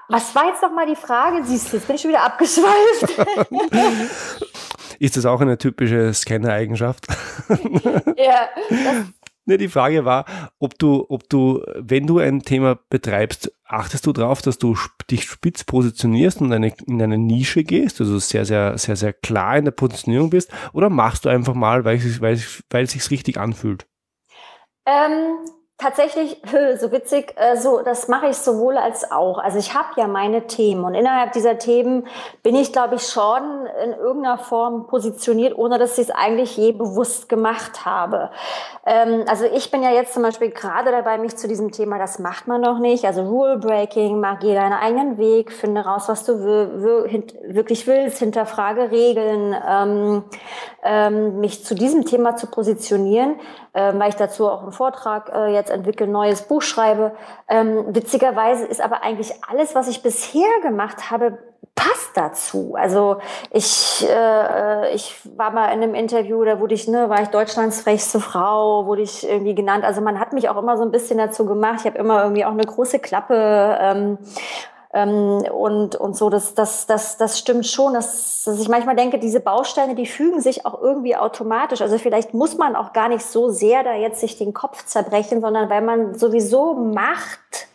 was 0.08 0.34
war 0.34 0.46
jetzt 0.46 0.62
nochmal 0.62 0.86
die 0.86 0.96
Frage? 0.96 1.44
Siehst 1.44 1.72
du, 1.72 1.76
jetzt 1.76 1.86
bin 1.86 1.96
ich 1.96 2.02
schon 2.02 2.10
wieder 2.10 2.24
abgeschweift. 2.24 3.28
Ist 4.98 5.16
das 5.16 5.26
auch 5.26 5.40
eine 5.40 5.58
typische 5.58 6.12
Scanner-Eigenschaft? 6.12 7.06
ja, 8.16 8.48
das 8.70 9.06
Ne, 9.46 9.58
die 9.58 9.68
Frage 9.68 10.06
war, 10.06 10.24
ob 10.58 10.78
du, 10.78 11.04
ob 11.08 11.28
du, 11.28 11.62
wenn 11.76 12.06
du 12.06 12.18
ein 12.18 12.42
Thema 12.42 12.78
betreibst, 12.88 13.52
achtest 13.64 14.06
du 14.06 14.12
darauf, 14.12 14.40
dass 14.40 14.56
du 14.56 14.74
dich 15.10 15.24
spitz 15.24 15.64
positionierst 15.64 16.40
und 16.40 16.50
eine, 16.50 16.72
in 16.86 17.02
eine 17.02 17.18
Nische 17.18 17.62
gehst, 17.62 18.00
also 18.00 18.18
sehr, 18.18 18.46
sehr, 18.46 18.78
sehr, 18.78 18.96
sehr 18.96 19.12
klar 19.12 19.58
in 19.58 19.66
der 19.66 19.72
Positionierung 19.72 20.30
bist, 20.30 20.50
oder 20.72 20.88
machst 20.88 21.26
du 21.26 21.28
einfach 21.28 21.54
mal, 21.54 21.84
weil 21.84 21.98
es, 21.98 22.22
weil, 22.22 22.40
weil 22.70 22.84
es 22.84 22.92
sich 22.92 23.10
richtig 23.10 23.36
anfühlt? 23.36 23.86
Ähm, 24.86 25.36
Tatsächlich, 25.76 26.40
so 26.78 26.92
witzig, 26.92 27.34
äh, 27.34 27.56
so 27.56 27.82
das 27.82 28.06
mache 28.06 28.28
ich 28.28 28.36
sowohl 28.36 28.78
als 28.78 29.10
auch. 29.10 29.38
Also 29.38 29.58
ich 29.58 29.74
habe 29.74 29.88
ja 29.96 30.06
meine 30.06 30.46
Themen 30.46 30.84
und 30.84 30.94
innerhalb 30.94 31.32
dieser 31.32 31.58
Themen 31.58 32.06
bin 32.44 32.54
ich, 32.54 32.72
glaube 32.72 32.94
ich, 32.94 33.02
schon 33.02 33.66
in 33.84 33.92
irgendeiner 33.92 34.38
Form 34.38 34.86
positioniert, 34.86 35.58
ohne 35.58 35.78
dass 35.78 35.98
ich 35.98 36.10
es 36.10 36.14
eigentlich 36.14 36.56
je 36.56 36.70
bewusst 36.70 37.28
gemacht 37.28 37.84
habe. 37.84 38.30
Ähm, 38.86 39.24
also 39.28 39.46
ich 39.46 39.72
bin 39.72 39.82
ja 39.82 39.90
jetzt 39.90 40.14
zum 40.14 40.22
Beispiel 40.22 40.50
gerade 40.50 40.92
dabei, 40.92 41.18
mich 41.18 41.36
zu 41.36 41.48
diesem 41.48 41.72
Thema, 41.72 41.98
das 41.98 42.20
macht 42.20 42.46
man 42.46 42.60
noch 42.60 42.78
nicht, 42.78 43.04
also 43.04 43.22
Rule 43.22 43.58
Breaking, 43.58 44.20
mach 44.20 44.38
geh 44.38 44.54
deinen 44.54 44.74
eigenen 44.74 45.18
Weg, 45.18 45.50
finde 45.50 45.80
raus, 45.80 46.04
was 46.06 46.24
du 46.24 46.38
wirklich 46.38 47.88
willst, 47.88 48.18
hinterfrage 48.20 48.92
Regeln, 48.92 49.56
ähm, 49.68 50.24
ähm, 50.84 51.40
mich 51.40 51.64
zu 51.64 51.74
diesem 51.74 52.04
Thema 52.04 52.36
zu 52.36 52.46
positionieren, 52.46 53.40
weil 53.72 54.10
ich 54.10 54.14
dazu 54.14 54.48
auch 54.48 54.62
einen 54.62 54.70
Vortrag 54.70 55.32
äh, 55.34 55.52
jetzt 55.52 55.63
jetzt 55.64 55.70
entwickle, 55.70 56.06
neues 56.06 56.42
Buch 56.42 56.62
schreibe. 56.62 57.12
Ähm, 57.48 57.94
witzigerweise 57.94 58.64
ist 58.66 58.80
aber 58.80 59.02
eigentlich 59.02 59.32
alles, 59.48 59.74
was 59.74 59.88
ich 59.88 60.02
bisher 60.02 60.48
gemacht 60.62 61.10
habe, 61.10 61.38
passt 61.74 62.10
dazu. 62.14 62.74
Also 62.76 63.18
ich, 63.50 64.06
äh, 64.08 64.94
ich 64.94 65.16
war 65.36 65.50
mal 65.50 65.66
in 65.72 65.82
einem 65.82 65.94
Interview, 65.94 66.44
da 66.44 66.60
wurde 66.60 66.74
ich, 66.74 66.86
ne, 66.86 67.08
war 67.08 67.22
ich 67.22 67.28
Deutschlands 67.28 67.80
frechste 67.80 68.20
Frau, 68.20 68.86
wurde 68.86 69.02
ich 69.02 69.28
irgendwie 69.28 69.54
genannt. 69.54 69.84
Also 69.84 70.00
man 70.00 70.20
hat 70.20 70.32
mich 70.32 70.48
auch 70.48 70.56
immer 70.56 70.76
so 70.76 70.84
ein 70.84 70.90
bisschen 70.90 71.18
dazu 71.18 71.46
gemacht. 71.46 71.80
Ich 71.80 71.86
habe 71.86 71.98
immer 71.98 72.22
irgendwie 72.22 72.44
auch 72.44 72.52
eine 72.52 72.64
große 72.64 72.98
Klappe. 73.00 73.78
Ähm, 73.80 74.18
und, 74.94 75.96
und 75.96 76.16
so, 76.16 76.30
das, 76.30 76.54
das, 76.54 76.86
das, 76.86 77.16
das 77.16 77.38
stimmt 77.38 77.66
schon, 77.66 77.94
dass, 77.94 78.44
dass 78.44 78.60
ich 78.60 78.68
manchmal 78.68 78.94
denke, 78.94 79.18
diese 79.18 79.40
Bausteine, 79.40 79.96
die 79.96 80.06
fügen 80.06 80.40
sich 80.40 80.64
auch 80.64 80.80
irgendwie 80.80 81.16
automatisch. 81.16 81.82
Also 81.82 81.98
vielleicht 81.98 82.32
muss 82.32 82.56
man 82.56 82.76
auch 82.76 82.92
gar 82.92 83.08
nicht 83.08 83.24
so 83.24 83.50
sehr 83.50 83.82
da 83.82 83.94
jetzt 83.94 84.20
sich 84.20 84.38
den 84.38 84.54
Kopf 84.54 84.84
zerbrechen, 84.84 85.40
sondern 85.40 85.68
weil 85.68 85.82
man 85.82 86.14
sowieso 86.14 86.74
macht, 86.74 87.66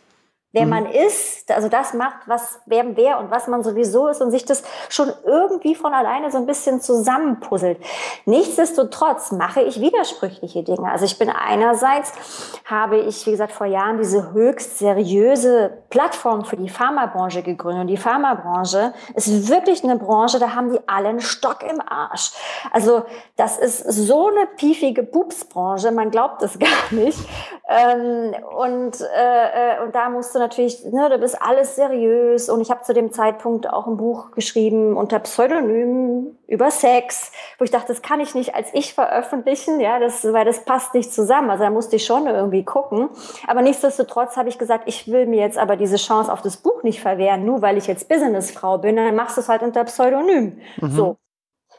wer 0.52 0.64
mhm. 0.64 0.70
man 0.70 0.86
ist, 0.86 1.50
also 1.52 1.68
das 1.68 1.94
macht, 1.94 2.26
was 2.26 2.60
wer, 2.66 2.96
wer 2.96 3.18
und 3.20 3.30
was 3.30 3.46
man 3.46 3.62
sowieso 3.62 4.08
ist 4.08 4.20
und 4.20 4.32
sich 4.32 4.44
das 4.44 4.64
schon 4.88 5.12
irgendwie 5.24 5.76
von 5.76 5.94
alleine 5.94 6.30
so 6.30 6.38
ein 6.38 6.46
bisschen 6.46 6.80
zusammenpuzzelt. 6.80 7.78
Nichtsdestotrotz 8.24 9.30
mache 9.30 9.62
ich 9.62 9.80
widersprüchliche 9.80 10.64
Dinge. 10.64 10.90
Also 10.90 11.04
ich 11.04 11.18
bin 11.18 11.30
einerseits, 11.30 12.12
habe 12.64 12.98
ich, 12.98 13.24
wie 13.26 13.30
gesagt, 13.30 13.52
vor 13.52 13.66
Jahren 13.66 13.98
diese 13.98 14.32
höchst 14.32 14.78
seriöse 14.78 15.84
Plattform 15.88 16.44
für 16.44 16.56
die 16.56 16.68
Pharmabranche 16.68 17.42
gegründet. 17.42 17.82
Und 17.82 17.88
die 17.88 17.96
Pharmabranche 17.96 18.92
ist 19.14 19.48
wirklich 19.48 19.84
eine 19.84 19.96
Branche, 19.96 20.40
da 20.40 20.54
haben 20.54 20.72
die 20.72 20.80
alle 20.88 21.10
einen 21.10 21.20
Stock 21.20 21.62
im 21.62 21.80
Arsch. 21.80 22.32
Also 22.72 23.04
das 23.36 23.56
ist 23.56 23.84
so 23.84 24.28
eine 24.28 24.46
piefige 24.56 25.04
Pupsbranche, 25.04 25.92
man 25.92 26.10
glaubt 26.10 26.42
es 26.42 26.58
gar 26.58 26.68
nicht. 26.90 27.18
Ähm, 27.68 28.34
und, 28.56 29.00
äh, 29.00 29.76
äh 29.76 29.82
und 29.84 29.94
da 29.94 30.10
musste 30.10 30.39
natürlich, 30.40 30.84
ne, 30.84 31.08
du 31.08 31.18
bist 31.18 31.40
alles 31.40 31.76
seriös 31.76 32.48
und 32.48 32.60
ich 32.60 32.70
habe 32.70 32.82
zu 32.82 32.92
dem 32.92 33.12
Zeitpunkt 33.12 33.68
auch 33.70 33.86
ein 33.86 33.96
Buch 33.96 34.32
geschrieben 34.32 34.96
unter 34.96 35.20
Pseudonym 35.20 36.36
über 36.48 36.70
Sex, 36.72 37.30
wo 37.58 37.64
ich 37.64 37.70
dachte, 37.70 37.88
das 37.88 38.02
kann 38.02 38.18
ich 38.18 38.34
nicht 38.34 38.56
als 38.56 38.68
ich 38.72 38.94
veröffentlichen, 38.94 39.78
ja, 39.78 40.00
das, 40.00 40.24
weil 40.32 40.44
das 40.44 40.64
passt 40.64 40.94
nicht 40.94 41.12
zusammen. 41.12 41.50
Also 41.50 41.62
da 41.62 41.70
musste 41.70 41.96
ich 41.96 42.04
schon 42.04 42.26
irgendwie 42.26 42.64
gucken. 42.64 43.08
Aber 43.46 43.62
nichtsdestotrotz 43.62 44.36
habe 44.36 44.48
ich 44.48 44.58
gesagt, 44.58 44.84
ich 44.86 45.06
will 45.10 45.26
mir 45.26 45.40
jetzt 45.40 45.58
aber 45.58 45.76
diese 45.76 45.96
Chance 45.96 46.32
auf 46.32 46.42
das 46.42 46.56
Buch 46.56 46.82
nicht 46.82 47.00
verwehren, 47.00 47.44
nur 47.44 47.62
weil 47.62 47.76
ich 47.76 47.86
jetzt 47.86 48.08
Businessfrau 48.08 48.78
bin, 48.78 48.96
dann 48.96 49.14
machst 49.14 49.36
du 49.36 49.42
es 49.42 49.48
halt 49.48 49.62
unter 49.62 49.84
Pseudonym. 49.84 50.60
Mhm. 50.80 50.90
So. 50.90 51.16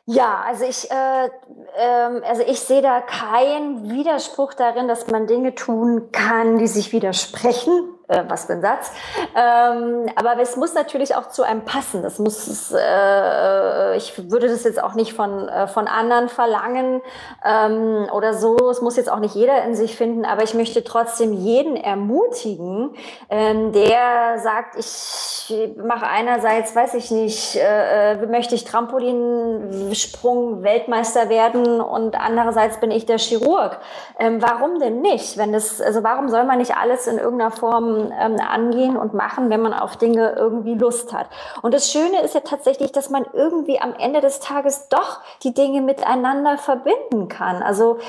Ja, 0.06 0.44
also 0.48 0.66
ich, 0.66 0.90
äh, 0.90 1.26
äh, 1.26 2.22
also 2.28 2.42
ich 2.48 2.60
sehe 2.60 2.82
da 2.82 3.02
keinen 3.02 3.90
Widerspruch 3.90 4.54
darin, 4.54 4.88
dass 4.88 5.08
man 5.08 5.28
Dinge 5.28 5.54
tun 5.54 6.12
kann, 6.12 6.58
die 6.58 6.68
sich 6.68 6.92
widersprechen 6.92 7.72
äh, 8.12 8.26
was 8.28 8.46
für 8.46 8.54
ein 8.54 8.62
Satz. 8.62 8.92
Ähm, 9.36 10.10
aber 10.16 10.40
es 10.42 10.58
muss 10.58 10.74
natürlich 10.74 11.16
auch 11.16 11.30
zu 11.30 11.44
einem 11.44 11.64
passen. 11.64 12.04
Das 12.04 12.20
muss, 12.20 12.72
äh, 12.72 13.98
ich 13.98 14.30
würde 14.30 14.50
das 14.50 14.64
jetzt 14.64 14.84
auch 14.84 14.94
nicht 14.94 15.14
von, 15.14 15.48
äh, 15.48 15.68
von 15.68 15.88
anderen 15.88 16.30
verlangen 16.30 17.02
ähm, 17.44 18.08
oder 18.14 18.34
so. 18.34 18.58
Es 18.70 18.82
muss 18.82 18.98
jetzt 18.98 19.10
auch 19.10 19.20
nicht 19.20 19.36
jeder 19.36 19.64
in 19.64 19.76
sich 19.76 19.96
finden, 19.96 20.26
aber 20.26 20.44
ich 20.44 20.54
möchte 20.54 20.84
trotzdem 20.84 21.34
jeden 21.34 21.78
ermutigen, 21.78 22.94
ähm, 23.30 23.72
der 23.72 24.40
sagt, 24.40 24.76
ich 24.78 25.72
mache 25.78 26.06
einerseits, 26.06 26.76
weiß 26.76 26.96
ich 26.96 27.12
nicht, 27.12 27.56
äh, 27.56 28.14
äh 28.14 28.26
möchte 28.28 28.56
ich 28.56 28.66
Trampolinsprung 28.66 30.64
Weltmeister 30.64 31.30
werden 31.30 31.82
und 31.82 32.20
andererseits 32.20 32.80
bin 32.80 32.92
ich 32.92 33.06
der 33.06 33.18
Chirurg. 33.18 33.80
Ähm, 34.20 34.42
warum 34.42 34.80
denn 34.80 35.02
nicht? 35.02 35.38
Wenn 35.38 35.54
das, 35.54 35.82
also 35.82 36.04
warum 36.04 36.30
soll 36.30 36.44
man 36.44 36.58
nicht 36.58 36.76
alles 36.76 37.08
in 37.08 37.18
irgendeiner 37.18 37.52
Form 37.52 38.01
ähm, 38.06 38.38
angehen 38.40 38.98
und 38.98 39.14
machen, 39.14 39.50
wenn 39.50 39.62
man 39.62 39.74
auf 39.74 39.98
Dinge 39.98 40.34
irgendwie 40.38 40.76
Lust 40.76 41.14
hat. 41.14 41.28
Und 41.62 41.74
das 41.74 41.92
Schöne 41.92 42.22
ist 42.22 42.34
ja 42.34 42.42
tatsächlich, 42.42 42.92
dass 42.92 43.10
man 43.10 43.26
irgendwie 43.34 43.80
am 43.80 43.94
Ende 43.94 44.22
des 44.22 44.40
Tages 44.40 44.88
doch 44.90 45.20
die 45.44 45.54
Dinge 45.54 45.82
miteinander 45.82 46.58
verbinden 46.58 47.28
kann. 47.28 47.62
Also 47.62 48.00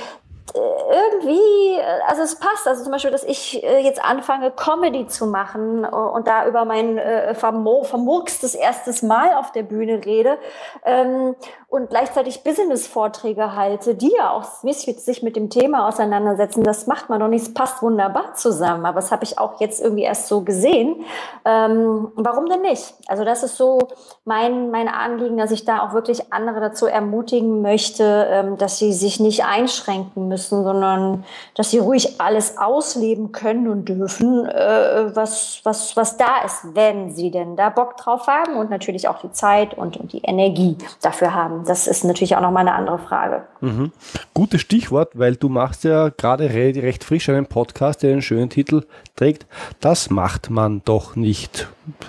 irgendwie, 0.54 1.80
also 2.06 2.22
es 2.22 2.36
passt. 2.36 2.66
Also 2.66 2.82
zum 2.82 2.92
Beispiel, 2.92 3.10
dass 3.10 3.24
ich 3.24 3.62
äh, 3.62 3.80
jetzt 3.80 4.04
anfange, 4.04 4.50
Comedy 4.50 5.06
zu 5.06 5.26
machen 5.26 5.84
äh, 5.84 5.88
und 5.88 6.26
da 6.26 6.46
über 6.46 6.64
mein 6.64 6.98
äh, 6.98 7.34
vermurkstes 7.34 8.54
erstes 8.54 9.02
Mal 9.02 9.34
auf 9.36 9.52
der 9.52 9.62
Bühne 9.62 10.04
rede 10.04 10.38
ähm, 10.84 11.34
und 11.68 11.88
gleichzeitig 11.88 12.44
Business-Vorträge 12.44 13.56
halte, 13.56 13.94
die 13.94 14.12
ja 14.14 14.30
auch 14.30 14.44
sich 14.44 15.22
mit 15.22 15.36
dem 15.36 15.48
Thema 15.48 15.88
auseinandersetzen. 15.88 16.62
Das 16.62 16.86
macht 16.86 17.08
man 17.08 17.20
doch 17.20 17.28
nicht. 17.28 17.42
Es 17.42 17.54
passt 17.54 17.82
wunderbar 17.82 18.34
zusammen. 18.34 18.84
Aber 18.84 18.96
das 18.96 19.10
habe 19.10 19.24
ich 19.24 19.38
auch 19.38 19.58
jetzt 19.60 19.80
irgendwie 19.80 20.02
erst 20.02 20.28
so 20.28 20.42
gesehen. 20.42 21.04
Ähm, 21.46 22.12
warum 22.14 22.46
denn 22.46 22.60
nicht? 22.60 22.94
Also 23.06 23.24
das 23.24 23.42
ist 23.42 23.56
so 23.56 23.78
mein, 24.24 24.70
mein 24.70 24.88
Anliegen, 24.88 25.38
dass 25.38 25.50
ich 25.50 25.64
da 25.64 25.80
auch 25.82 25.94
wirklich 25.94 26.32
andere 26.32 26.60
dazu 26.60 26.86
ermutigen 26.86 27.62
möchte, 27.62 28.26
ähm, 28.30 28.58
dass 28.58 28.78
sie 28.78 28.92
sich 28.92 29.18
nicht 29.18 29.46
einschränken 29.46 30.28
müssen 30.32 30.64
sondern 30.64 31.24
dass 31.54 31.70
sie 31.70 31.78
ruhig 31.78 32.20
alles 32.20 32.58
ausleben 32.58 33.32
können 33.32 33.68
und 33.68 33.88
dürfen, 33.88 34.46
äh, 34.46 35.14
was, 35.14 35.60
was, 35.64 35.96
was 35.96 36.16
da 36.16 36.42
ist, 36.44 36.74
wenn 36.74 37.10
sie 37.10 37.30
denn 37.30 37.56
da 37.56 37.68
Bock 37.70 37.96
drauf 37.96 38.26
haben 38.26 38.56
und 38.56 38.70
natürlich 38.70 39.08
auch 39.08 39.20
die 39.20 39.32
Zeit 39.32 39.74
und, 39.74 39.96
und 39.96 40.12
die 40.12 40.22
Energie 40.22 40.76
dafür 41.02 41.34
haben. 41.34 41.64
Das 41.66 41.86
ist 41.86 42.04
natürlich 42.04 42.36
auch 42.36 42.40
nochmal 42.40 42.66
eine 42.66 42.74
andere 42.74 42.98
Frage. 42.98 43.42
Mhm. 43.60 43.92
Gutes 44.34 44.60
Stichwort, 44.60 45.18
weil 45.18 45.36
du 45.36 45.48
machst 45.48 45.84
ja 45.84 46.08
gerade 46.08 46.52
recht 46.52 47.04
frisch 47.04 47.28
einen 47.28 47.46
Podcast, 47.46 48.02
der 48.02 48.10
den 48.10 48.22
schönen 48.22 48.50
Titel 48.50 48.84
trägt. 49.16 49.46
Das 49.80 50.10
macht 50.10 50.50
man 50.50 50.82
doch 50.84 51.16
nicht. 51.16 51.68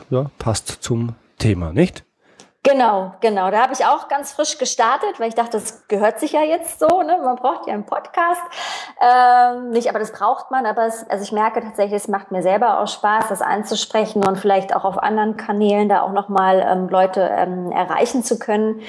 Ja, 0.10 0.32
passt 0.40 0.68
zum 0.82 1.16
Thema, 1.38 1.74
nicht? 1.74 2.04
Genau, 2.66 3.14
genau. 3.20 3.52
Da 3.52 3.62
habe 3.62 3.74
ich 3.74 3.86
auch 3.86 4.08
ganz 4.08 4.32
frisch 4.32 4.58
gestartet, 4.58 5.20
weil 5.20 5.28
ich 5.28 5.36
dachte, 5.36 5.60
das 5.60 5.86
gehört 5.90 6.22
sich 6.22 6.32
ja 6.32 6.44
jetzt 6.44 6.80
so. 6.80 7.02
Ne? 7.02 7.20
Man 7.22 7.36
braucht 7.36 7.68
ja 7.68 7.74
einen 7.74 7.86
Podcast. 7.86 8.40
Ähm, 9.02 9.72
nicht, 9.72 9.90
aber 9.90 10.00
das 10.00 10.14
braucht 10.14 10.50
man. 10.50 10.66
Aber 10.66 10.86
es, 10.86 11.06
also 11.10 11.26
ich 11.26 11.34
merke 11.34 11.60
tatsächlich, 11.60 12.02
es 12.02 12.08
macht 12.08 12.32
mir 12.32 12.42
selber 12.42 12.80
auch 12.80 12.88
Spaß, 12.88 13.28
das 13.28 13.42
anzusprechen 13.42 14.26
und 14.26 14.38
vielleicht 14.38 14.74
auch 14.74 14.86
auf 14.86 14.98
anderen 14.98 15.36
Kanälen 15.36 15.90
da 15.90 16.04
auch 16.04 16.14
nochmal 16.14 16.66
ähm, 16.66 16.88
Leute 16.88 17.30
ähm, 17.36 17.70
erreichen 17.74 18.24
zu 18.24 18.40
können. 18.40 18.80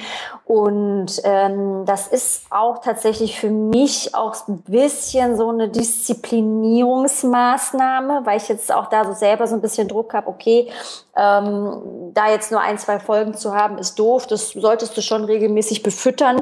Und 0.45 1.19
ähm, 1.25 1.83
das 1.85 2.07
ist 2.07 2.45
auch 2.51 2.77
tatsächlich 2.77 3.37
für 3.39 3.49
mich 3.49 4.15
auch 4.15 4.47
ein 4.47 4.61
bisschen 4.61 5.35
so 5.35 5.49
eine 5.49 5.67
Disziplinierungsmaßnahme, 5.67 8.21
weil 8.23 8.37
ich 8.37 8.47
jetzt 8.47 8.73
auch 8.73 8.87
da 8.87 9.03
so 9.03 9.11
selber 9.11 9.47
so 9.47 9.55
ein 9.55 9.61
bisschen 9.61 9.89
Druck 9.89 10.13
habe, 10.13 10.27
okay, 10.27 10.71
ähm, 11.17 12.11
da 12.13 12.29
jetzt 12.29 12.51
nur 12.51 12.61
ein, 12.61 12.77
zwei 12.77 12.99
Folgen 12.99 13.33
zu 13.33 13.55
haben, 13.55 13.64
ist 13.77 13.99
doof. 13.99 14.27
Das 14.27 14.49
solltest 14.49 14.95
du 14.95 15.01
schon 15.01 15.25
regelmäßig 15.25 15.83
befüttern, 15.83 16.41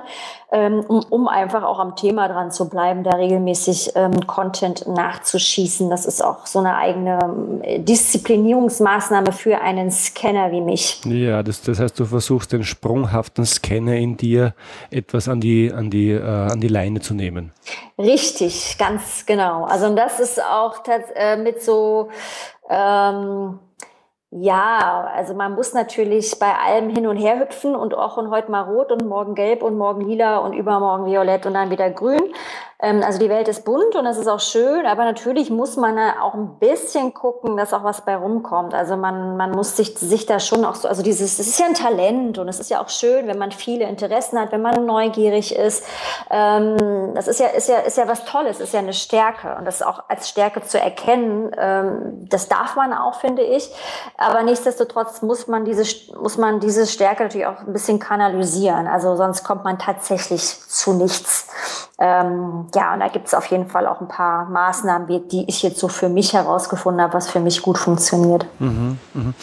ähm, 0.51 0.83
um, 0.87 1.03
um 1.09 1.27
einfach 1.27 1.63
auch 1.63 1.79
am 1.79 1.95
Thema 1.95 2.27
dran 2.27 2.51
zu 2.51 2.69
bleiben, 2.69 3.03
da 3.03 3.11
regelmäßig 3.11 3.93
ähm, 3.95 4.27
Content 4.27 4.85
nachzuschießen. 4.87 5.89
Das 5.89 6.05
ist 6.05 6.23
auch 6.23 6.45
so 6.45 6.59
eine 6.59 6.75
eigene 6.75 7.61
äh, 7.63 7.79
Disziplinierungsmaßnahme 7.79 9.31
für 9.31 9.61
einen 9.61 9.89
Scanner 9.89 10.51
wie 10.51 10.61
mich. 10.61 11.01
Ja, 11.05 11.41
das, 11.41 11.61
das 11.61 11.79
heißt, 11.79 11.99
du 11.99 12.05
versuchst 12.05 12.51
den 12.51 12.63
sprunghaften 12.63 13.45
Scanner 13.45 13.95
in 13.95 14.17
dir 14.17 14.53
etwas 14.91 15.27
an 15.27 15.39
die, 15.39 15.71
an 15.73 15.89
die, 15.89 16.11
äh, 16.11 16.21
an 16.21 16.59
die 16.59 16.67
Leine 16.67 16.99
zu 16.99 17.13
nehmen. 17.13 17.53
Richtig, 17.97 18.77
ganz 18.77 19.25
genau. 19.25 19.63
Also 19.65 19.85
und 19.85 19.95
das 19.95 20.19
ist 20.19 20.41
auch 20.41 20.81
äh, 21.15 21.37
mit 21.37 21.61
so 21.61 22.09
ähm, 22.69 23.59
ja, 24.35 25.11
also 25.13 25.35
man 25.35 25.53
muss 25.53 25.73
natürlich 25.73 26.39
bei 26.39 26.55
allem 26.55 26.89
hin 26.89 27.05
und 27.05 27.17
her 27.17 27.39
hüpfen 27.39 27.75
und 27.75 27.93
auch 27.93 28.17
und 28.17 28.31
heute 28.31 28.49
mal 28.49 28.61
rot 28.61 28.91
und 28.91 29.05
morgen 29.05 29.35
gelb 29.35 29.61
und 29.61 29.77
morgen 29.77 30.01
lila 30.01 30.37
und 30.37 30.53
übermorgen 30.53 31.05
violett 31.05 31.45
und 31.45 31.53
dann 31.53 31.69
wieder 31.69 31.91
grün. 31.91 32.33
Ähm, 32.83 33.01
also 33.01 33.17
die 33.17 33.29
Welt 33.29 33.47
ist 33.47 33.63
bunt 33.63 33.95
und 33.95 34.03
das 34.03 34.17
ist 34.17 34.27
auch 34.27 34.41
schön, 34.41 34.85
aber 34.85 35.05
natürlich 35.05 35.49
muss 35.49 35.77
man 35.77 35.97
auch 36.19 36.33
ein 36.33 36.59
bisschen 36.59 37.13
gucken, 37.13 37.55
dass 37.55 37.73
auch 37.73 37.85
was 37.85 38.01
bei 38.01 38.15
rumkommt. 38.15 38.73
Also 38.73 38.97
man, 38.97 39.37
man 39.37 39.51
muss 39.51 39.77
sich, 39.77 39.97
sich 39.97 40.25
da 40.25 40.39
schon 40.39 40.65
auch 40.65 40.75
so, 40.75 40.89
also 40.89 41.01
dieses, 41.01 41.37
das 41.37 41.47
ist 41.47 41.59
ja 41.59 41.65
ein 41.65 41.75
Talent 41.75 42.37
und 42.37 42.49
es 42.49 42.59
ist 42.59 42.69
ja 42.69 42.83
auch 42.83 42.89
schön, 42.89 43.27
wenn 43.27 43.37
man 43.37 43.53
viele 43.53 43.85
Interessen 43.85 44.37
hat, 44.37 44.51
wenn 44.51 44.61
man 44.61 44.85
neugierig 44.85 45.55
ist. 45.55 45.85
Ähm, 46.29 47.13
das 47.15 47.29
ist 47.29 47.39
ja, 47.39 47.47
ist 47.47 47.69
ja, 47.69 47.77
ist 47.77 47.97
ja 47.97 48.07
was 48.07 48.25
Tolles, 48.25 48.59
ist 48.59 48.73
ja 48.73 48.79
eine 48.79 48.93
Stärke 48.93 49.55
und 49.57 49.65
das 49.65 49.81
auch 49.81 50.03
als 50.09 50.27
Stärke 50.27 50.61
zu 50.61 50.77
erkennen, 50.77 51.51
ähm, 51.57 52.27
das 52.29 52.49
darf 52.49 52.75
man 52.75 52.91
auch, 52.91 53.15
finde 53.15 53.43
ich. 53.43 53.73
Aber 54.17 54.43
nichtsdestotrotz 54.43 55.21
muss 55.21 55.47
man 55.47 55.63
diese, 55.63 55.83
muss 56.19 56.37
man 56.37 56.59
diese 56.59 56.85
Stärke 56.85 57.23
natürlich 57.23 57.47
auch 57.47 57.59
ein 57.59 57.71
bisschen 57.71 57.99
kanalisieren. 57.99 58.87
Also 58.87 59.15
sonst 59.15 59.45
kommt 59.45 59.63
man 59.63 59.79
tatsächlich 59.79 60.59
zu 60.67 60.91
nichts. 60.93 61.47
Ähm, 61.99 62.67
ja, 62.73 62.93
und 62.93 62.99
da 63.01 63.07
gibt 63.07 63.27
es 63.27 63.33
auf 63.33 63.45
jeden 63.47 63.67
Fall 63.67 63.85
auch 63.87 64.01
ein 64.01 64.07
paar 64.07 64.49
Maßnahmen, 64.49 65.27
die 65.29 65.45
ich 65.47 65.61
jetzt 65.61 65.79
so 65.79 65.87
für 65.87 66.09
mich 66.09 66.33
herausgefunden 66.33 67.01
habe, 67.01 67.13
was 67.13 67.29
für 67.29 67.39
mich 67.39 67.61
gut 67.61 67.77
funktioniert. 67.77 68.45
Mhm, 68.59 68.97
mh. 69.13 69.33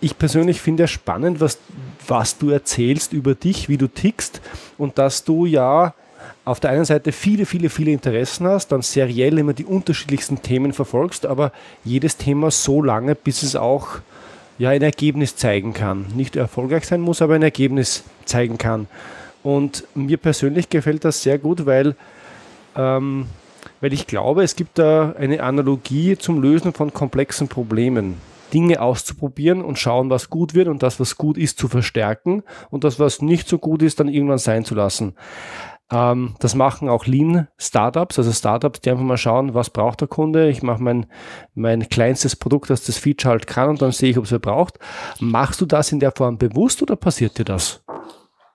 Ich 0.00 0.18
persönlich 0.18 0.60
finde 0.60 0.84
es 0.84 0.90
spannend, 0.90 1.40
was, 1.40 1.58
was 2.06 2.38
du 2.38 2.50
erzählst 2.50 3.12
über 3.12 3.34
dich, 3.34 3.68
wie 3.68 3.76
du 3.76 3.88
tickst 3.88 4.40
und 4.76 4.98
dass 4.98 5.24
du 5.24 5.44
ja 5.46 5.94
auf 6.44 6.60
der 6.60 6.70
einen 6.70 6.84
Seite 6.84 7.12
viele, 7.12 7.46
viele, 7.46 7.68
viele 7.68 7.90
Interessen 7.90 8.46
hast, 8.46 8.68
dann 8.68 8.82
seriell 8.82 9.38
immer 9.38 9.52
die 9.52 9.64
unterschiedlichsten 9.64 10.40
Themen 10.40 10.72
verfolgst, 10.72 11.26
aber 11.26 11.52
jedes 11.84 12.16
Thema 12.16 12.50
so 12.50 12.82
lange, 12.82 13.14
bis 13.14 13.42
es 13.42 13.54
auch 13.54 13.88
ja, 14.58 14.70
ein 14.70 14.82
Ergebnis 14.82 15.36
zeigen 15.36 15.74
kann. 15.74 16.06
Nicht 16.14 16.36
erfolgreich 16.36 16.86
sein 16.86 17.00
muss, 17.00 17.22
aber 17.22 17.34
ein 17.34 17.42
Ergebnis 17.42 18.02
zeigen 18.24 18.58
kann. 18.58 18.88
Und 19.48 19.84
mir 19.94 20.18
persönlich 20.18 20.68
gefällt 20.68 21.06
das 21.06 21.22
sehr 21.22 21.38
gut, 21.38 21.64
weil 21.64 21.96
ähm, 22.76 23.24
weil 23.80 23.94
ich 23.94 24.06
glaube, 24.06 24.42
es 24.42 24.56
gibt 24.56 24.78
da 24.78 25.14
eine 25.18 25.42
Analogie 25.42 26.18
zum 26.18 26.42
Lösen 26.42 26.74
von 26.74 26.92
komplexen 26.92 27.48
Problemen. 27.48 28.20
Dinge 28.52 28.82
auszuprobieren 28.82 29.62
und 29.62 29.78
schauen, 29.78 30.10
was 30.10 30.28
gut 30.28 30.52
wird 30.52 30.68
und 30.68 30.82
das, 30.82 31.00
was 31.00 31.16
gut 31.16 31.38
ist, 31.38 31.58
zu 31.58 31.68
verstärken 31.68 32.42
und 32.68 32.84
das, 32.84 33.00
was 33.00 33.22
nicht 33.22 33.48
so 33.48 33.56
gut 33.56 33.82
ist, 33.82 34.00
dann 34.00 34.08
irgendwann 34.08 34.36
sein 34.36 34.66
zu 34.66 34.74
lassen. 34.74 35.14
Ähm, 35.90 36.34
das 36.40 36.54
machen 36.54 36.90
auch 36.90 37.06
Lean-Startups, 37.06 38.18
also 38.18 38.32
Startups, 38.32 38.82
die 38.82 38.90
einfach 38.90 39.04
mal 39.04 39.16
schauen, 39.16 39.54
was 39.54 39.70
braucht 39.70 40.02
der 40.02 40.08
Kunde. 40.08 40.50
Ich 40.50 40.62
mache 40.62 40.82
mein, 40.82 41.06
mein 41.54 41.88
kleinstes 41.88 42.36
Produkt, 42.36 42.68
das 42.68 42.84
das 42.84 42.98
Feature 42.98 43.32
halt 43.32 43.46
kann 43.46 43.70
und 43.70 43.80
dann 43.80 43.92
sehe 43.92 44.10
ich, 44.10 44.18
ob 44.18 44.24
es 44.24 44.32
er 44.32 44.40
braucht. 44.40 44.78
Machst 45.20 45.62
du 45.62 45.64
das 45.64 45.90
in 45.90 46.00
der 46.00 46.12
Form 46.12 46.36
bewusst 46.36 46.82
oder 46.82 46.96
passiert 46.96 47.38
dir 47.38 47.46
das? 47.46 47.82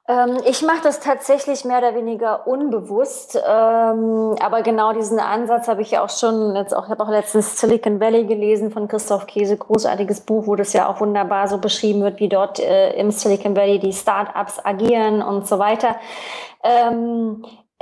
Ähm, 0.06 0.38
ich 0.46 0.62
mache 0.62 0.82
das 0.84 1.00
tatsächlich 1.00 1.64
mehr 1.64 1.78
oder 1.78 1.96
weniger 1.96 2.46
unbewusst, 2.46 3.36
ähm, 3.36 4.36
aber 4.42 4.62
genau 4.62 4.92
diesen 4.92 5.18
Ansatz 5.18 5.70
habe 5.70 5.82
ich 5.82 5.92
ja 5.92 6.04
auch 6.04 6.10
schon, 6.10 6.58
jetzt 6.58 6.76
auch, 6.76 6.86
ich 6.86 6.90
habe 6.90 7.04
auch 7.04 7.10
letztens 7.10 7.58
Silicon 7.58 8.02
Valley 8.02 8.26
gelesen 8.26 8.70
von 8.70 8.90
Christoph 8.90 9.28
Käse, 9.28 9.56
großartiges 9.56 10.22
Buch, 10.22 10.46
wo 10.46 10.56
das 10.56 10.74
ja 10.74 10.90
auch 10.90 11.00
wunderbar 11.00 11.48
so 11.48 11.58
beschrieben 11.58 12.02
wird, 12.02 12.20
wie 12.20 12.28
dort 12.28 12.60
äh, 12.60 12.92
im 12.96 13.12
Silicon 13.12 13.56
Valley 13.56 13.80
die 13.80 13.94
Startups 13.94 14.60
agieren 14.66 15.22
und 15.22 15.48
so 15.48 15.58
weiter. 15.58 15.96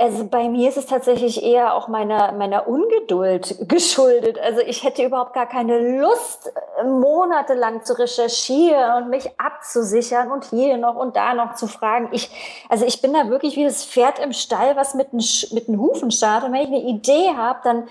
Also 0.02 0.24
bei 0.24 0.48
mir 0.48 0.68
ist 0.68 0.78
es 0.78 0.86
tatsächlich 0.86 1.44
eher 1.44 1.74
auch 1.74 1.86
meiner, 1.86 2.32
meiner 2.32 2.66
Ungeduld 2.66 3.68
geschuldet. 3.68 4.36
Also 4.36 4.60
ich 4.60 4.82
hätte 4.82 5.04
überhaupt 5.04 5.32
gar 5.32 5.46
keine 5.46 6.00
Lust, 6.00 6.52
monatelang 6.84 7.84
zu 7.84 7.96
recherchieren 7.96 9.04
und 9.04 9.10
mich 9.10 9.30
abzusichern 9.38 10.32
und 10.32 10.46
hier 10.46 10.76
noch 10.76 10.96
und 10.96 11.14
da 11.14 11.34
noch 11.34 11.54
zu 11.54 11.68
fragen. 11.68 12.08
Ich, 12.10 12.32
also 12.68 12.84
ich 12.84 13.00
bin 13.00 13.12
da 13.12 13.28
wirklich 13.28 13.54
wie 13.54 13.62
das 13.62 13.84
Pferd 13.84 14.18
im 14.18 14.32
Stall, 14.32 14.74
was 14.74 14.94
mit 14.94 15.12
den, 15.12 15.22
mit 15.52 15.68
den 15.68 15.78
Hufen 15.78 16.10
startet. 16.10 16.48
Und 16.48 16.54
wenn 16.56 16.62
ich 16.62 16.80
eine 16.80 16.82
Idee 16.82 17.36
habe, 17.36 17.60
dann 17.62 17.84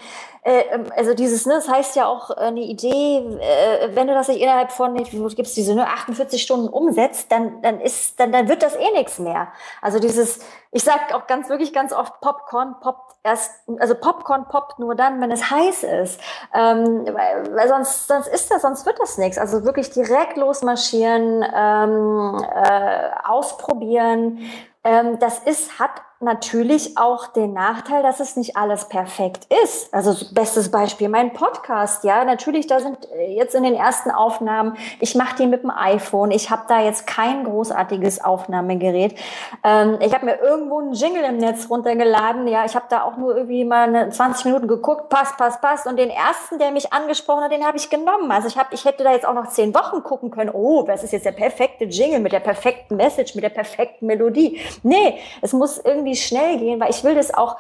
also 0.44 1.14
dieses, 1.14 1.46
ne, 1.46 1.54
das 1.54 1.70
heißt 1.70 1.96
ja 1.96 2.08
auch 2.08 2.32
äh, 2.32 2.36
eine 2.36 2.62
Idee, 2.62 3.18
äh, 3.18 3.96
wenn 3.96 4.08
du 4.08 4.16
das 4.16 4.28
nicht 4.28 4.42
innerhalb 4.42 4.72
von, 4.72 4.98
wo 4.98 5.28
gibt's 5.28 5.54
diese, 5.54 5.76
ne, 5.76 5.86
48 5.86 6.42
Stunden 6.42 6.68
umsetzt, 6.68 7.32
dann, 7.32 7.62
dann 7.62 7.80
ist, 7.80 8.20
dann, 8.20 8.32
dann 8.32 8.48
wird 8.48 8.64
das 8.64 8.76
eh 8.76 8.92
nichts 8.94 9.20
mehr. 9.20 9.50
Also 9.84 10.00
dieses, 10.00 10.40
ich 10.72 10.84
sag 10.84 11.14
auch 11.14 11.28
ganz, 11.28 11.48
wirklich 11.50 11.74
ganz 11.74 11.94
oft, 11.94 12.20
Popcorn 12.22 12.76
poppt 12.80 13.18
erst, 13.24 13.52
also 13.80 13.94
Popcorn 13.94 14.48
poppt 14.48 14.80
nur 14.80 14.96
dann, 14.96 15.22
wenn 15.22 15.30
es 15.30 15.52
heiß 15.52 15.84
ist. 15.84 16.20
Ähm, 16.56 17.06
weil, 17.06 17.56
weil 17.56 17.68
sonst, 17.68 18.08
sonst 18.08 18.28
ist 18.28 18.50
das, 18.50 18.64
sonst 18.64 18.88
wird 18.88 19.00
das 19.00 19.20
nichts. 19.20 19.38
Also 19.38 19.64
wirklich 19.64 19.92
direkt 19.92 20.38
losmarschieren, 20.38 21.46
ähm, 21.56 22.44
äh, 22.52 23.10
ausprobieren. 23.26 24.40
Ähm, 24.84 25.20
das 25.20 25.38
ist, 25.40 25.80
hat 25.80 25.92
natürlich 26.22 26.98
auch 26.98 27.28
den 27.28 27.54
Nachteil, 27.54 28.04
dass 28.04 28.20
es 28.20 28.36
nicht 28.36 28.58
alles 28.58 28.90
perfekt 28.90 29.48
ist. 29.64 29.94
Also 29.94 30.26
bestes 30.34 30.72
Beispiel, 30.72 31.10
mein 31.10 31.34
Podcast, 31.34 32.04
ja, 32.04 32.24
natürlich, 32.24 32.68
da 32.68 32.80
sind 32.80 32.98
äh, 33.12 33.36
jetzt 33.36 33.56
in 33.56 33.64
den 33.64 33.74
ersten 33.74 34.12
Aufnahmen, 34.12 34.78
ich 35.00 35.16
mache 35.16 35.36
die 35.38 35.48
mit 35.48 35.64
dem 35.64 35.72
iPhone, 35.72 36.32
ich 36.32 36.50
habe 36.50 36.64
da 36.68 36.82
jetzt 36.82 37.08
kein 37.08 37.44
großartiges 37.44 38.24
Aufnahmegerät. 38.24 39.16
Ähm, 39.64 39.98
ich 40.00 40.14
habe 40.14 40.26
mir 40.26 40.40
irgendwo 40.40 40.80
einen 40.80 40.94
Jingle 40.94 41.24
im 41.24 41.38
Netz 41.38 41.70
runtergeladen, 41.70 42.48
ja, 42.48 42.66
ich 42.66 42.76
habe 42.76 42.86
da 42.90 43.04
auch 43.04 43.18
nur 43.18 43.36
irgendwie 43.36 43.66
mal 43.66 43.88
eine 43.88 44.10
20 44.10 44.46
Minuten 44.46 44.68
geguckt, 44.68 45.10
passt, 45.10 45.38
passt, 45.38 45.62
passt 45.62 45.88
und 45.88 45.98
den 45.98 46.10
ersten, 46.10 46.60
der 46.60 46.72
mich 46.72 46.94
angesprochen 46.94 47.44
hat, 47.44 47.52
den 47.52 47.66
habe 47.66 47.78
ich 47.78 47.90
genommen. 47.90 48.32
Also 48.32 48.48
ich 48.48 48.58
habe, 48.58 48.70
ich 48.74 48.86
hätte 48.86 49.04
da 49.04 49.12
jetzt 49.12 49.26
auch 49.26 49.34
noch 49.34 49.48
zehn 49.50 49.74
Wochen 49.76 50.04
gucken 50.04 50.32
können, 50.32 50.50
oh, 50.52 50.84
das 50.84 51.04
ist 51.04 51.12
jetzt 51.12 51.26
der 51.26 51.32
perfekte 51.32 51.86
Jingle 51.86 52.20
mit 52.20 52.32
der 52.32 52.40
perfekten 52.40 52.96
Message, 52.96 53.36
mit 53.36 53.44
der 53.44 53.50
perfekten 53.50 54.06
Melodie. 54.06 54.60
Nee, 54.84 55.20
es 55.42 55.54
muss 55.54 55.78
irgendwie 55.78 56.11
irgendwie 56.12 56.22
schnell 56.22 56.58
gehen, 56.58 56.80
weil 56.80 56.92
ich 56.92 57.04
will 57.04 57.16
das 57.16 57.34
auch 57.34 57.58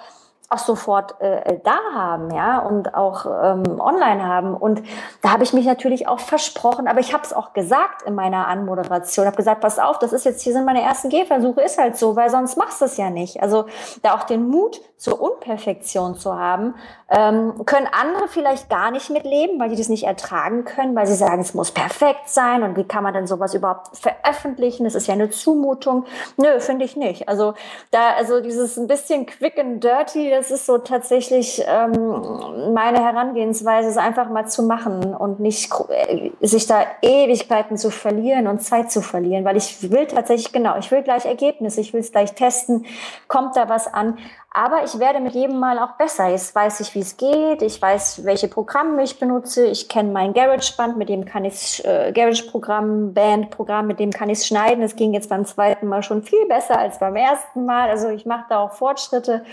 auch 0.51 0.57
sofort 0.57 1.19
äh, 1.21 1.59
da 1.63 1.77
haben, 1.93 2.31
ja, 2.31 2.59
und 2.59 2.93
auch 2.93 3.25
ähm, 3.25 3.79
online 3.79 4.25
haben. 4.25 4.55
Und 4.55 4.83
da 5.21 5.31
habe 5.31 5.43
ich 5.43 5.53
mich 5.53 5.65
natürlich 5.65 6.07
auch 6.07 6.19
versprochen, 6.19 6.87
aber 6.87 6.99
ich 6.99 7.13
habe 7.13 7.23
es 7.23 7.33
auch 7.33 7.53
gesagt 7.53 8.03
in 8.03 8.15
meiner 8.15 8.47
Anmoderation. 8.47 9.25
habe 9.25 9.37
gesagt, 9.37 9.61
pass 9.61 9.79
auf, 9.79 9.99
das 9.99 10.13
ist 10.13 10.25
jetzt 10.25 10.41
hier 10.41 10.53
sind 10.53 10.65
meine 10.65 10.81
ersten 10.81 11.09
Gehversuche, 11.09 11.61
ist 11.61 11.77
halt 11.77 11.97
so, 11.97 12.15
weil 12.15 12.29
sonst 12.29 12.57
machst 12.57 12.81
du 12.81 12.85
es 12.85 12.97
ja 12.97 13.09
nicht. 13.09 13.41
Also 13.41 13.65
da 14.01 14.15
auch 14.15 14.23
den 14.23 14.47
Mut 14.47 14.81
zur 14.97 15.19
Unperfektion 15.19 16.15
zu 16.15 16.37
haben, 16.37 16.75
ähm, 17.09 17.65
können 17.65 17.87
andere 17.91 18.27
vielleicht 18.27 18.69
gar 18.69 18.91
nicht 18.91 19.09
mitleben, 19.09 19.59
weil 19.59 19.69
die 19.69 19.75
das 19.75 19.89
nicht 19.89 20.03
ertragen 20.03 20.63
können, 20.63 20.95
weil 20.95 21.07
sie 21.07 21.15
sagen, 21.15 21.41
es 21.41 21.53
muss 21.53 21.71
perfekt 21.71 22.29
sein 22.29 22.61
und 22.61 22.77
wie 22.77 22.83
kann 22.83 23.03
man 23.03 23.13
denn 23.13 23.25
sowas 23.25 23.53
überhaupt 23.53 23.97
veröffentlichen? 23.97 24.83
Das 24.83 24.93
ist 24.93 25.07
ja 25.07 25.15
eine 25.15 25.29
Zumutung. 25.29 26.05
Nö, 26.37 26.59
finde 26.59 26.85
ich 26.85 26.95
nicht. 26.95 27.27
Also 27.27 27.55
da, 27.89 28.11
also 28.15 28.41
dieses 28.41 28.77
ein 28.77 28.87
bisschen 28.87 29.25
quick 29.25 29.57
and 29.57 29.83
dirty, 29.83 30.29
das 30.41 30.49
ist 30.49 30.65
so 30.65 30.79
tatsächlich 30.79 31.63
ähm, 31.67 32.73
meine 32.73 32.97
Herangehensweise, 32.97 33.89
es 33.89 33.97
einfach 33.97 34.27
mal 34.27 34.47
zu 34.47 34.63
machen 34.63 35.13
und 35.13 35.39
nicht 35.39 35.71
äh, 35.89 36.31
sich 36.41 36.65
da 36.65 36.83
Ewigkeiten 37.03 37.77
zu 37.77 37.91
verlieren 37.91 38.47
und 38.47 38.59
Zeit 38.63 38.91
zu 38.91 39.03
verlieren, 39.03 39.45
weil 39.45 39.55
ich 39.55 39.91
will 39.91 40.07
tatsächlich, 40.07 40.51
genau, 40.51 40.79
ich 40.79 40.89
will 40.89 41.03
gleich 41.03 41.25
Ergebnisse, 41.25 41.79
ich 41.79 41.93
will 41.93 41.99
es 41.99 42.11
gleich 42.11 42.33
testen, 42.33 42.87
kommt 43.27 43.55
da 43.55 43.69
was 43.69 43.85
an, 43.93 44.17
Aber 44.53 44.83
ich 44.83 44.99
werde 44.99 45.21
mit 45.21 45.33
jedem 45.33 45.59
Mal 45.59 45.79
auch 45.79 45.93
besser. 45.93 46.27
Jetzt 46.27 46.53
weiß 46.53 46.81
ich, 46.81 46.93
wie 46.93 46.99
es 46.99 47.15
geht. 47.15 47.61
Ich 47.61 47.81
weiß, 47.81 48.25
welche 48.25 48.49
Programme 48.49 49.01
ich 49.01 49.17
benutze. 49.17 49.65
Ich 49.65 49.87
kenne 49.87 50.11
mein 50.11 50.33
Garage-Band, 50.33 50.97
mit 50.97 51.07
dem 51.07 51.23
kann 51.23 51.45
ich 51.45 51.81
äh, 51.85 52.11
Garage-Programm, 52.11 53.13
Band-Programm, 53.13 53.87
mit 53.87 53.99
dem 54.01 54.11
kann 54.11 54.29
ich 54.29 54.43
schneiden. 54.45 54.83
Es 54.83 54.97
ging 54.97 55.13
jetzt 55.13 55.29
beim 55.29 55.45
zweiten 55.45 55.87
Mal 55.87 56.03
schon 56.03 56.21
viel 56.21 56.45
besser 56.47 56.77
als 56.77 56.99
beim 56.99 57.15
ersten 57.15 57.65
Mal. 57.65 57.89
Also 57.89 58.09
ich 58.09 58.25
mache 58.25 58.43
da 58.49 58.59
auch 58.59 58.73
Fortschritte. 58.73 59.45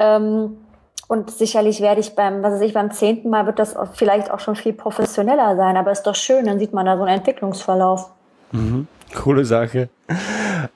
Ähm, 0.00 0.58
und 1.06 1.30
sicherlich 1.30 1.80
werde 1.80 2.00
ich 2.00 2.16
beim, 2.16 2.42
was 2.42 2.54
weiß 2.54 2.62
ich, 2.62 2.74
beim 2.74 2.90
zehnten 2.90 3.30
Mal 3.30 3.46
wird 3.46 3.60
das 3.60 3.76
vielleicht 3.94 4.28
auch 4.32 4.40
schon 4.40 4.56
viel 4.56 4.72
professioneller 4.72 5.54
sein. 5.54 5.76
Aber 5.76 5.92
ist 5.92 6.02
doch 6.02 6.16
schön, 6.16 6.46
dann 6.46 6.58
sieht 6.58 6.72
man 6.72 6.86
da 6.86 6.96
so 6.96 7.04
einen 7.04 7.18
Entwicklungsverlauf. 7.18 8.10
Mhm. 8.50 8.88
Coole 9.14 9.44
Sache. 9.44 9.88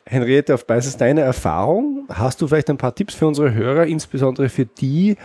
Henriette, 0.09 0.55
auf 0.55 0.67
Basis 0.67 0.97
deiner 0.97 1.23
Erfahrung, 1.23 2.05
hast 2.13 2.41
du 2.41 2.47
vielleicht 2.47 2.71
ein 2.71 2.79
paar 2.79 2.95
Tipps 2.95 3.15
für 3.15 3.27
unsere 3.27 3.53
Hörer, 3.53 3.87
insbesondere 3.87 4.49
für 4.49 4.65
die, 4.65 5.17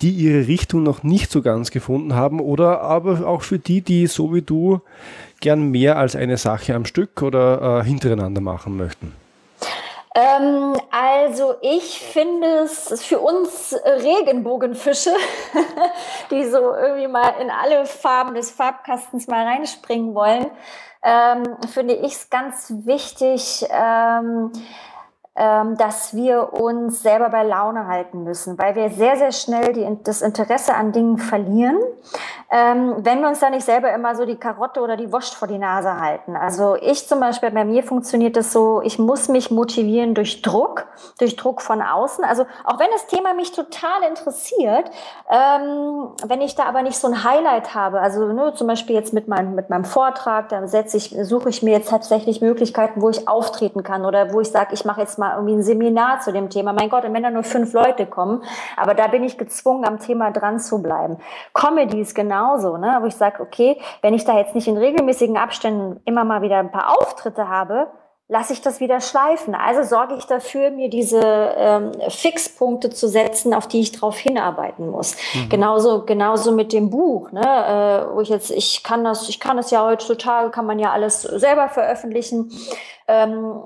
die 0.00 0.12
ihre 0.12 0.46
Richtung 0.46 0.82
noch 0.82 1.02
nicht 1.02 1.30
so 1.30 1.42
ganz 1.42 1.70
gefunden 1.70 2.14
haben 2.14 2.40
oder 2.40 2.80
aber 2.80 3.26
auch 3.26 3.42
für 3.42 3.58
die, 3.58 3.82
die 3.82 4.06
so 4.06 4.32
wie 4.34 4.40
du 4.40 4.80
gern 5.40 5.70
mehr 5.70 5.98
als 5.98 6.16
eine 6.16 6.38
Sache 6.38 6.74
am 6.74 6.86
Stück 6.86 7.20
oder 7.20 7.80
äh, 7.80 7.84
hintereinander 7.84 8.40
machen 8.40 8.78
möchten? 8.78 9.14
Ähm, 10.14 10.74
also 10.90 11.54
ich 11.60 12.00
finde 12.00 12.46
es 12.64 13.04
für 13.04 13.20
uns 13.20 13.76
Regenbogenfische, 13.84 15.12
die 16.30 16.44
so 16.46 16.74
irgendwie 16.74 17.08
mal 17.08 17.34
in 17.40 17.50
alle 17.50 17.84
Farben 17.84 18.34
des 18.34 18.50
Farbkastens 18.50 19.28
mal 19.28 19.44
reinspringen 19.46 20.14
wollen, 20.14 20.46
ähm, 21.02 21.44
finde 21.72 21.94
ich 21.94 22.12
es 22.14 22.30
ganz 22.30 22.72
wichtig, 22.84 23.66
ähm, 23.70 24.52
dass 25.34 26.14
wir 26.14 26.52
uns 26.52 27.02
selber 27.02 27.30
bei 27.30 27.44
Laune 27.44 27.86
halten 27.86 28.24
müssen, 28.24 28.58
weil 28.58 28.74
wir 28.74 28.90
sehr, 28.90 29.16
sehr 29.16 29.32
schnell 29.32 29.72
die, 29.72 29.86
das 30.02 30.22
Interesse 30.22 30.74
an 30.74 30.92
Dingen 30.92 31.18
verlieren, 31.18 31.78
ähm, 32.50 32.96
wenn 32.98 33.20
wir 33.20 33.28
uns 33.28 33.38
da 33.38 33.48
nicht 33.48 33.64
selber 33.64 33.92
immer 33.92 34.16
so 34.16 34.26
die 34.26 34.36
Karotte 34.36 34.80
oder 34.80 34.96
die 34.96 35.12
Wurst 35.12 35.36
vor 35.36 35.46
die 35.46 35.58
Nase 35.58 36.00
halten. 36.00 36.34
Also 36.34 36.74
ich 36.74 37.06
zum 37.06 37.20
Beispiel, 37.20 37.52
bei 37.52 37.64
mir 37.64 37.84
funktioniert 37.84 38.36
das 38.36 38.52
so, 38.52 38.82
ich 38.82 38.98
muss 38.98 39.28
mich 39.28 39.52
motivieren 39.52 40.14
durch 40.14 40.42
Druck, 40.42 40.86
durch 41.18 41.36
Druck 41.36 41.62
von 41.62 41.80
außen. 41.80 42.24
Also 42.24 42.46
auch 42.64 42.80
wenn 42.80 42.90
das 42.90 43.06
Thema 43.06 43.34
mich 43.34 43.52
total 43.52 44.02
interessiert, 44.08 44.90
ähm, 45.30 46.08
wenn 46.26 46.40
ich 46.40 46.56
da 46.56 46.64
aber 46.64 46.82
nicht 46.82 46.98
so 46.98 47.06
ein 47.06 47.22
Highlight 47.22 47.72
habe, 47.76 48.00
also 48.00 48.26
ne, 48.32 48.52
zum 48.54 48.66
Beispiel 48.66 48.96
jetzt 48.96 49.12
mit 49.12 49.28
meinem, 49.28 49.54
mit 49.54 49.70
meinem 49.70 49.84
Vortrag, 49.84 50.48
da 50.48 50.66
setze 50.66 50.96
ich, 50.96 51.16
suche 51.22 51.50
ich 51.50 51.62
mir 51.62 51.72
jetzt 51.72 51.90
tatsächlich 51.90 52.40
Möglichkeiten, 52.40 53.00
wo 53.00 53.10
ich 53.10 53.28
auftreten 53.28 53.84
kann 53.84 54.04
oder 54.04 54.32
wo 54.32 54.40
ich 54.40 54.50
sage, 54.50 54.74
ich 54.74 54.84
mache 54.84 55.00
jetzt 55.00 55.19
mal 55.20 55.34
irgendwie 55.34 55.54
ein 55.54 55.62
Seminar 55.62 56.20
zu 56.20 56.32
dem 56.32 56.50
Thema. 56.50 56.72
Mein 56.72 56.90
Gott, 56.90 57.04
und 57.04 57.14
wenn 57.14 57.22
da 57.22 57.30
nur 57.30 57.44
fünf 57.44 57.72
Leute 57.72 58.06
kommen, 58.06 58.42
aber 58.76 58.94
da 58.94 59.06
bin 59.06 59.22
ich 59.22 59.38
gezwungen, 59.38 59.86
am 59.86 60.00
Thema 60.00 60.32
dran 60.32 60.58
zu 60.58 60.82
bleiben. 60.82 61.18
Comedy 61.54 62.00
ist 62.00 62.14
genauso, 62.16 62.76
ne? 62.76 62.98
wo 63.00 63.06
ich 63.06 63.14
sage, 63.14 63.40
okay, 63.40 63.80
wenn 64.02 64.14
ich 64.14 64.24
da 64.24 64.36
jetzt 64.36 64.56
nicht 64.56 64.66
in 64.66 64.76
regelmäßigen 64.76 65.36
Abständen 65.36 66.00
immer 66.04 66.24
mal 66.24 66.42
wieder 66.42 66.58
ein 66.58 66.72
paar 66.72 66.90
Auftritte 66.98 67.48
habe, 67.48 67.88
lasse 68.30 68.52
ich 68.52 68.62
das 68.62 68.78
wieder 68.78 69.00
schleifen. 69.00 69.56
Also 69.56 69.82
sorge 69.82 70.14
ich 70.14 70.24
dafür, 70.24 70.70
mir 70.70 70.88
diese 70.88 71.20
ähm, 71.20 71.90
Fixpunkte 72.08 72.88
zu 72.88 73.08
setzen, 73.08 73.52
auf 73.52 73.66
die 73.66 73.80
ich 73.80 73.90
drauf 73.90 74.16
hinarbeiten 74.18 74.88
muss. 74.88 75.16
Mhm. 75.34 75.48
Genauso, 75.48 76.04
genauso 76.04 76.52
mit 76.52 76.72
dem 76.72 76.90
Buch, 76.90 77.32
ne? 77.32 77.42
äh, 77.42 78.14
wo 78.14 78.20
ich 78.20 78.28
jetzt, 78.28 78.52
ich 78.52 78.84
kann 78.84 79.02
das, 79.02 79.28
ich 79.28 79.40
kann 79.40 79.56
das 79.56 79.72
ja 79.72 79.84
heutzutage, 79.84 80.50
kann 80.50 80.64
man 80.64 80.78
ja 80.78 80.92
alles 80.92 81.22
selber 81.22 81.68
veröffentlichen. 81.68 82.52
Ähm, 83.08 83.60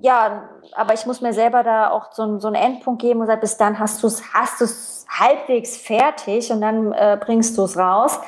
ja, 0.00 0.48
aber 0.72 0.94
ich 0.94 1.06
muss 1.06 1.20
mir 1.20 1.32
selber 1.32 1.62
da 1.62 1.90
auch 1.90 2.12
so, 2.12 2.38
so 2.38 2.48
einen 2.48 2.56
Endpunkt 2.56 3.02
geben 3.02 3.20
und 3.20 3.26
sagen, 3.26 3.40
bis 3.40 3.56
dann 3.56 3.78
hast 3.78 4.02
du 4.02 4.06
es 4.06 4.22
hast 4.32 4.60
du's 4.60 5.06
halbwegs 5.08 5.76
fertig 5.76 6.52
und 6.52 6.60
dann 6.60 6.92
äh, 6.92 7.18
bringst 7.20 7.56
du 7.58 7.64
es 7.64 7.76
raus. 7.76 8.20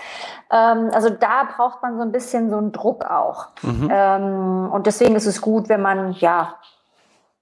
Ähm, 0.50 0.90
also 0.92 1.10
da 1.10 1.44
braucht 1.56 1.82
man 1.82 1.96
so 1.96 2.02
ein 2.02 2.12
bisschen 2.12 2.50
so 2.50 2.56
einen 2.56 2.72
Druck 2.72 3.04
auch. 3.04 3.48
Mhm. 3.62 3.88
Ähm, 3.90 4.70
und 4.72 4.86
deswegen 4.86 5.14
ist 5.14 5.26
es 5.26 5.40
gut, 5.40 5.68
wenn 5.68 5.82
man 5.82 6.12
ja 6.12 6.54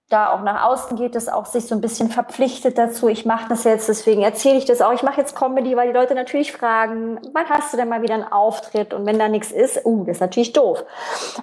da 0.08 0.30
auch 0.30 0.42
nach 0.42 0.64
außen 0.64 0.96
geht, 0.96 1.14
das 1.14 1.28
auch 1.28 1.44
sich 1.44 1.66
so 1.66 1.74
ein 1.74 1.82
bisschen 1.82 2.08
verpflichtet 2.08 2.78
dazu. 2.78 3.08
Ich 3.08 3.26
mache 3.26 3.48
das 3.50 3.64
jetzt, 3.64 3.88
deswegen 3.88 4.22
erzähle 4.22 4.56
ich 4.56 4.64
das 4.64 4.80
auch. 4.80 4.92
Ich 4.92 5.02
mache 5.02 5.20
jetzt 5.20 5.36
Comedy, 5.36 5.76
weil 5.76 5.88
die 5.88 5.98
Leute 5.98 6.14
natürlich 6.14 6.52
fragen, 6.52 7.20
wann 7.34 7.46
hast 7.50 7.72
du 7.72 7.76
denn 7.76 7.90
mal 7.90 8.00
wieder 8.00 8.14
einen 8.14 8.24
Auftritt? 8.24 8.94
Und 8.94 9.04
wenn 9.04 9.18
da 9.18 9.28
nichts 9.28 9.52
ist, 9.52 9.84
uh, 9.84 10.04
das 10.04 10.16
ist 10.16 10.20
natürlich 10.20 10.54
doof. 10.54 10.82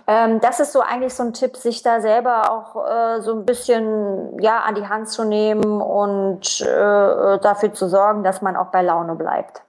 Ähm, 0.07 0.39
das 0.41 0.59
ist 0.59 0.71
so 0.71 0.81
eigentlich 0.81 1.13
so 1.13 1.21
ein 1.21 1.33
Tipp, 1.33 1.57
sich 1.57 1.83
da 1.83 2.01
selber 2.01 2.51
auch 2.51 2.87
äh, 2.87 3.21
so 3.21 3.33
ein 3.33 3.45
bisschen 3.45 4.39
ja 4.39 4.61
an 4.61 4.73
die 4.73 4.87
Hand 4.87 5.09
zu 5.09 5.25
nehmen 5.25 5.79
und 5.79 6.61
äh, 6.61 7.39
dafür 7.39 7.71
zu 7.71 7.87
sorgen, 7.87 8.23
dass 8.23 8.41
man 8.41 8.55
auch 8.55 8.71
bei 8.71 8.81
Laune 8.81 9.13
bleibt. 9.13 9.61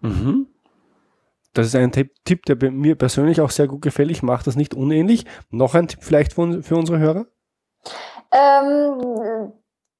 Mhm. 0.00 0.46
Das 1.52 1.66
ist 1.66 1.74
ein 1.74 1.92
Tipp, 1.92 2.46
der 2.46 2.70
mir 2.70 2.96
persönlich 2.96 3.42
auch 3.42 3.50
sehr 3.50 3.66
gut 3.66 3.82
gefällt. 3.82 4.10
Ich 4.10 4.22
mache 4.22 4.44
das 4.44 4.56
nicht 4.56 4.74
unähnlich. 4.74 5.26
Noch 5.50 5.74
ein 5.74 5.88
Tipp 5.88 6.00
vielleicht 6.02 6.32
für 6.32 6.76
unsere 6.76 6.98
Hörer? 6.98 7.26
Ähm, 8.30 9.52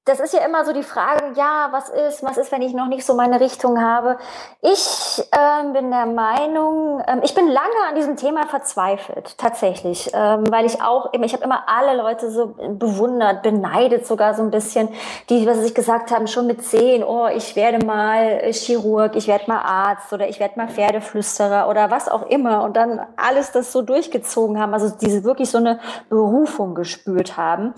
das 0.09 0.19
ist 0.19 0.33
ja 0.33 0.43
immer 0.43 0.65
so 0.65 0.73
die 0.73 0.81
Frage, 0.81 1.33
ja, 1.35 1.67
was 1.69 1.89
ist, 1.89 2.23
was 2.23 2.37
ist, 2.37 2.51
wenn 2.51 2.63
ich 2.63 2.73
noch 2.73 2.87
nicht 2.87 3.05
so 3.05 3.13
meine 3.13 3.39
Richtung 3.39 3.79
habe? 3.79 4.17
Ich 4.61 5.23
ähm, 5.37 5.73
bin 5.73 5.91
der 5.91 6.07
Meinung, 6.07 7.03
ähm, 7.07 7.19
ich 7.23 7.35
bin 7.35 7.47
lange 7.47 7.69
an 7.87 7.95
diesem 7.95 8.15
Thema 8.15 8.47
verzweifelt, 8.47 9.37
tatsächlich, 9.37 10.09
ähm, 10.13 10.45
weil 10.49 10.65
ich 10.65 10.81
auch 10.81 11.13
ich 11.13 11.33
habe 11.33 11.43
immer 11.43 11.63
alle 11.67 11.95
Leute 11.95 12.31
so 12.31 12.55
bewundert, 12.69 13.43
beneidet 13.43 14.07
sogar 14.07 14.33
so 14.33 14.41
ein 14.41 14.49
bisschen, 14.49 14.89
die, 15.29 15.45
was 15.45 15.63
ich 15.63 15.75
gesagt 15.75 16.09
haben, 16.09 16.25
schon 16.25 16.47
mit 16.47 16.63
zehn, 16.63 17.03
oh, 17.03 17.27
ich 17.27 17.55
werde 17.55 17.85
mal 17.85 18.51
Chirurg, 18.51 19.15
ich 19.15 19.27
werde 19.27 19.43
mal 19.47 19.61
Arzt 19.61 20.11
oder 20.11 20.27
ich 20.27 20.39
werde 20.39 20.57
mal 20.57 20.69
Pferdeflüsterer 20.69 21.69
oder 21.69 21.91
was 21.91 22.09
auch 22.09 22.23
immer 22.23 22.63
und 22.63 22.75
dann 22.75 23.05
alles 23.15 23.51
das 23.51 23.71
so 23.71 23.83
durchgezogen 23.83 24.59
haben, 24.59 24.73
also 24.73 24.89
diese 24.89 25.23
wirklich 25.23 25.51
so 25.51 25.59
eine 25.59 25.79
Berufung 26.09 26.73
gespürt 26.73 27.37
haben, 27.37 27.75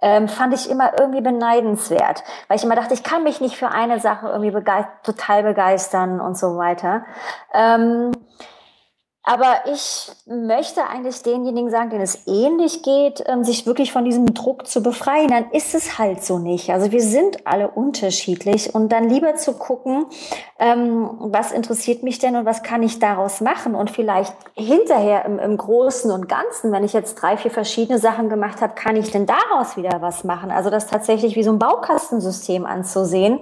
ähm, 0.00 0.28
fand 0.28 0.54
ich 0.54 0.70
immer 0.70 0.92
irgendwie 1.00 1.22
beneidend 1.22 1.71
beneidenswert, 1.72 2.22
weil 2.48 2.56
ich 2.56 2.64
immer 2.64 2.76
dachte, 2.76 2.94
ich 2.94 3.02
kann 3.02 3.22
mich 3.22 3.40
nicht 3.40 3.56
für 3.56 3.68
eine 3.68 4.00
Sache 4.00 4.28
irgendwie 4.28 4.50
begeist 4.50 4.88
total 5.02 5.42
begeistern 5.42 6.20
und 6.20 6.36
so 6.36 6.56
weiter. 6.56 7.04
Ähm, 7.52 8.12
aber 9.24 9.66
ich 9.72 10.10
möchte 10.26 10.84
eigentlich 10.88 11.22
denjenigen 11.22 11.70
sagen, 11.70 11.90
denen 11.90 12.02
es 12.02 12.26
ähnlich 12.26 12.82
geht, 12.82 13.22
ähm, 13.26 13.44
sich 13.44 13.66
wirklich 13.66 13.92
von 13.92 14.04
diesem 14.04 14.34
Druck 14.34 14.66
zu 14.66 14.82
befreien. 14.82 15.28
Dann 15.28 15.50
ist 15.52 15.76
es 15.76 15.96
halt 15.96 16.24
so 16.24 16.40
nicht. 16.40 16.70
Also 16.70 16.90
wir 16.90 17.02
sind 17.02 17.46
alle 17.46 17.68
unterschiedlich 17.68 18.74
und 18.74 18.90
dann 18.90 19.08
lieber 19.08 19.36
zu 19.36 19.52
gucken, 19.52 20.06
ähm, 20.58 21.08
was 21.20 21.52
interessiert 21.52 22.02
mich 22.02 22.18
denn 22.18 22.34
und 22.34 22.46
was 22.46 22.64
kann 22.64 22.82
ich 22.82 22.98
daraus 22.98 23.40
machen 23.40 23.76
und 23.76 23.92
vielleicht 23.92 24.34
hinterher 24.54 25.24
im, 25.24 25.56
Großen 25.56 26.10
und 26.10 26.28
Ganzen, 26.28 26.72
wenn 26.72 26.82
ich 26.82 26.92
jetzt 26.92 27.14
drei, 27.14 27.36
vier 27.36 27.50
verschiedene 27.50 27.98
Sachen 27.98 28.28
gemacht 28.28 28.60
habe, 28.60 28.74
kann 28.74 28.96
ich 28.96 29.12
denn 29.12 29.26
daraus 29.26 29.76
wieder 29.76 30.00
was 30.00 30.24
machen? 30.24 30.50
Also 30.50 30.70
das 30.70 30.88
tatsächlich 30.88 31.36
wie 31.36 31.44
so 31.44 31.52
ein 31.52 31.58
Baukastensystem 31.58 32.66
anzusehen 32.66 33.38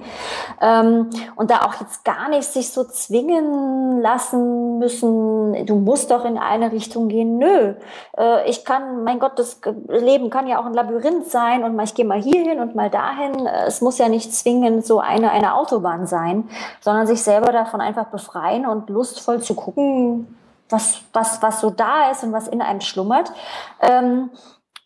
ähm, 0.60 1.08
und 1.36 1.50
da 1.50 1.62
auch 1.62 1.80
jetzt 1.80 2.04
gar 2.04 2.28
nicht 2.28 2.44
sich 2.44 2.70
so 2.70 2.84
zwingen 2.84 4.00
lassen 4.00 4.78
müssen, 4.78 5.54
du 5.70 5.76
musst 5.76 6.11
doch 6.11 6.24
in 6.24 6.37
eine 6.37 6.72
Richtung 6.72 7.09
gehen. 7.09 7.38
Nö, 7.38 7.74
äh, 8.18 8.50
ich 8.50 8.64
kann, 8.64 9.04
mein 9.04 9.20
Gott, 9.20 9.38
das 9.38 9.61
Leben 9.88 10.28
kann 10.28 10.48
ja 10.48 10.61
auch 10.61 10.66
ein 10.66 10.74
Labyrinth 10.74 11.30
sein 11.30 11.62
und 11.62 11.76
mal, 11.76 11.85
ich 11.85 11.94
gehe 11.94 12.04
mal 12.04 12.20
hierhin 12.20 12.59
und 12.59 12.74
mal 12.74 12.90
dahin. 12.90 13.46
Es 13.46 13.80
muss 13.80 13.98
ja 13.98 14.09
nicht 14.09 14.35
zwingend 14.35 14.85
so 14.85 14.98
eine, 14.98 15.30
eine 15.30 15.54
Autobahn 15.54 16.06
sein, 16.06 16.48
sondern 16.80 17.06
sich 17.06 17.22
selber 17.22 17.52
davon 17.52 17.80
einfach 17.80 18.06
befreien 18.06 18.66
und 18.66 18.90
lustvoll 18.90 19.40
zu 19.40 19.54
gucken, 19.54 20.37
was, 20.68 21.00
was, 21.12 21.40
was 21.42 21.61
so 21.61 21.70
da 21.70 22.11
ist 22.11 22.24
und 22.24 22.33
was 22.33 22.48
in 22.48 22.62
einem 22.62 22.80
schlummert. 22.80 23.33
Ähm, 23.80 24.30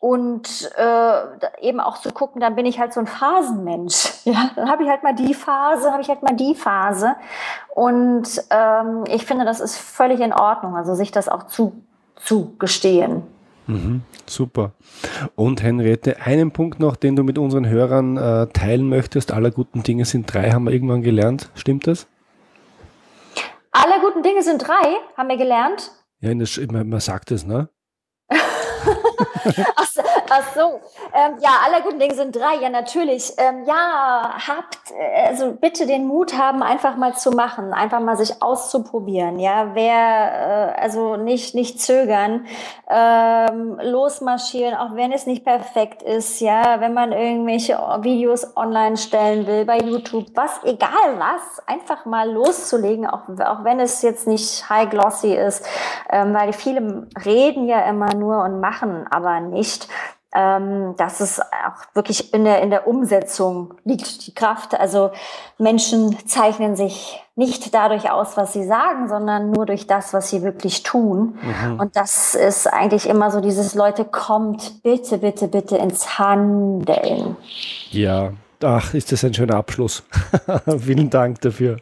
und 0.05 0.71
äh, 0.77 1.67
eben 1.67 1.81
auch 1.81 1.97
zu 1.97 2.13
gucken, 2.13 2.39
dann 2.39 2.57
bin 2.57 2.67
ich 2.67 2.79
halt 2.79 2.93
so 2.93 3.01
ein 3.01 3.07
Phasenmensch. 3.07 4.13
Ja, 4.25 4.51
dann 4.57 4.71
habe 4.71 4.83
ich 4.83 4.89
halt 4.89 5.03
mal 5.03 5.15
die 5.15 5.35
Phase, 5.35 5.93
habe 5.93 6.01
ich 6.01 6.09
halt 6.09 6.23
mal 6.23 6.35
die 6.35 6.55
Phase. 6.55 7.15
Und 7.75 8.27
ähm, 8.49 9.05
ich 9.09 9.27
finde, 9.27 9.45
das 9.45 9.61
ist 9.61 9.77
völlig 9.77 10.21
in 10.21 10.33
Ordnung, 10.33 10.75
also 10.77 10.95
sich 10.95 11.11
das 11.11 11.29
auch 11.29 11.43
zu, 11.47 11.73
zu 12.17 12.57
gestehen. 12.59 13.23
Mhm, 13.67 14.01
super. 14.25 14.73
Und 15.35 15.63
Henriette, 15.63 16.23
einen 16.23 16.53
Punkt 16.53 16.81
noch, 16.81 16.97
den 16.97 17.17
du 17.17 17.23
mit 17.23 17.37
unseren 17.37 17.69
Hörern 17.69 18.17
äh, 18.17 18.47
teilen 18.47 18.89
möchtest. 18.89 19.31
Aller 19.31 19.51
guten 19.51 19.83
Dinge 19.83 20.07
sind 20.07 20.33
drei, 20.33 20.53
haben 20.53 20.65
wir 20.65 20.73
irgendwann 20.73 21.03
gelernt. 21.03 21.51
Stimmt 21.55 21.87
das? 21.87 22.07
Alle 23.73 24.01
guten 24.01 24.23
Dinge 24.23 24.43
sind 24.43 24.67
drei, 24.67 24.97
haben 25.19 25.29
wir 25.29 25.37
gelernt. 25.37 25.91
Ja, 26.21 26.33
das, 26.35 26.59
man, 26.71 26.89
man 26.89 27.01
sagt 27.01 27.31
es, 27.31 27.47
ne? 27.47 27.69
Ach, 29.77 29.89
ach 30.31 30.55
so. 30.55 30.81
Ähm, 31.13 31.37
ja, 31.41 31.51
aller 31.67 31.83
guten 31.83 31.99
Dinge 31.99 32.15
sind 32.15 32.35
drei. 32.35 32.57
Ja, 32.61 32.69
natürlich. 32.69 33.33
Ähm, 33.39 33.65
ja, 33.67 34.35
habt, 34.49 34.79
also 35.27 35.53
bitte 35.53 35.87
den 35.87 36.07
Mut 36.07 36.37
haben, 36.39 36.63
einfach 36.63 36.97
mal 36.97 37.15
zu 37.15 37.31
machen, 37.31 37.73
einfach 37.73 38.01
mal 38.01 38.17
sich 38.17 38.43
auszuprobieren. 38.43 39.39
Ja, 39.39 39.75
wer, 39.75 40.75
äh, 40.77 40.81
also 40.81 41.17
nicht, 41.17 41.55
nicht 41.55 41.81
zögern, 41.81 42.47
ähm, 42.89 43.79
losmarschieren, 43.83 44.75
auch 44.75 44.95
wenn 44.95 45.13
es 45.13 45.27
nicht 45.27 45.45
perfekt 45.45 46.03
ist. 46.03 46.41
Ja, 46.41 46.81
wenn 46.81 46.95
man 46.95 47.13
irgendwelche 47.13 47.79
Videos 48.01 48.57
online 48.57 48.97
stellen 48.97 49.47
will, 49.47 49.65
bei 49.65 49.79
YouTube, 49.79 50.27
was, 50.35 50.63
egal 50.65 51.19
was, 51.19 51.67
einfach 51.67 52.05
mal 52.05 52.31
loszulegen, 52.31 53.07
auch, 53.07 53.23
auch 53.45 53.65
wenn 53.65 53.81
es 53.81 54.03
jetzt 54.03 54.27
nicht 54.27 54.69
high 54.69 54.89
glossy 54.91 55.35
ist, 55.35 55.67
ähm, 56.11 56.35
weil 56.35 56.53
viele 56.53 57.07
reden 57.25 57.67
ja 57.67 57.81
immer 57.89 58.15
nur 58.15 58.43
und 58.45 58.61
machen 58.61 59.04
aber 59.07 59.41
nicht. 59.41 59.89
Ähm, 60.37 60.97
dass 60.97 61.21
es 61.21 61.41
auch 61.41 61.95
wirklich 61.95 62.35
in 62.35 62.43
der, 62.43 62.61
in 62.61 62.71
der 62.71 62.89
Umsetzung 62.89 63.75
liegt, 63.85 64.27
die 64.27 64.35
Kraft. 64.35 64.75
Also 64.75 65.13
Menschen 65.59 66.19
zeichnen 66.27 66.75
sich 66.75 67.23
nicht 67.37 67.73
dadurch 67.73 68.11
aus, 68.11 68.37
was 68.37 68.53
sie 68.53 68.65
sagen, 68.65 69.09
sondern 69.09 69.53
nur 69.53 69.65
durch 69.65 69.87
das, 69.87 70.13
was 70.13 70.31
sie 70.31 70.43
wirklich 70.43 70.83
tun. 70.83 71.39
Mhm. 71.41 71.79
Und 71.79 71.95
das 71.95 72.35
ist 72.35 72.67
eigentlich 72.67 73.09
immer 73.09 73.31
so 73.31 73.41
dieses 73.41 73.77
Leute, 73.77 74.05
kommt 74.05 74.83
bitte, 74.83 75.19
bitte, 75.19 75.47
bitte 75.47 75.77
ins 75.77 76.19
Handeln. 76.19 77.37
Ja, 77.91 78.33
ach, 78.61 78.93
ist 78.93 79.13
das 79.13 79.25
ein 79.25 79.35
schöner 79.35 79.55
Abschluss. 79.55 80.03
Vielen 80.79 81.11
Dank 81.11 81.41
dafür. 81.43 81.77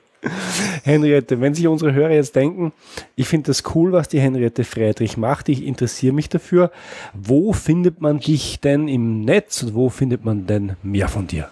Henriette, 0.83 1.41
wenn 1.41 1.55
sich 1.55 1.69
unsere 1.69 1.93
Hörer 1.93 2.13
jetzt 2.13 2.37
denken, 2.37 2.73
ich 3.17 3.29
finde 3.29 3.49
das 3.49 3.63
cool, 3.75 3.93
was 3.93 4.09
die 4.09 4.21
Henriette 4.21 4.65
Friedrich 4.65 5.17
macht, 5.17 5.49
ich 5.49 5.65
interessiere 5.65 6.13
mich 6.13 6.29
dafür, 6.29 6.71
wo 7.15 7.53
findet 7.53 8.01
man 8.01 8.19
dich 8.19 8.61
denn 8.61 8.89
im 8.89 9.25
Netz 9.25 9.63
und 9.63 9.75
wo 9.75 9.89
findet 9.89 10.25
man 10.25 10.47
denn 10.47 10.77
mehr 10.83 11.09
von 11.09 11.27
dir? 11.27 11.49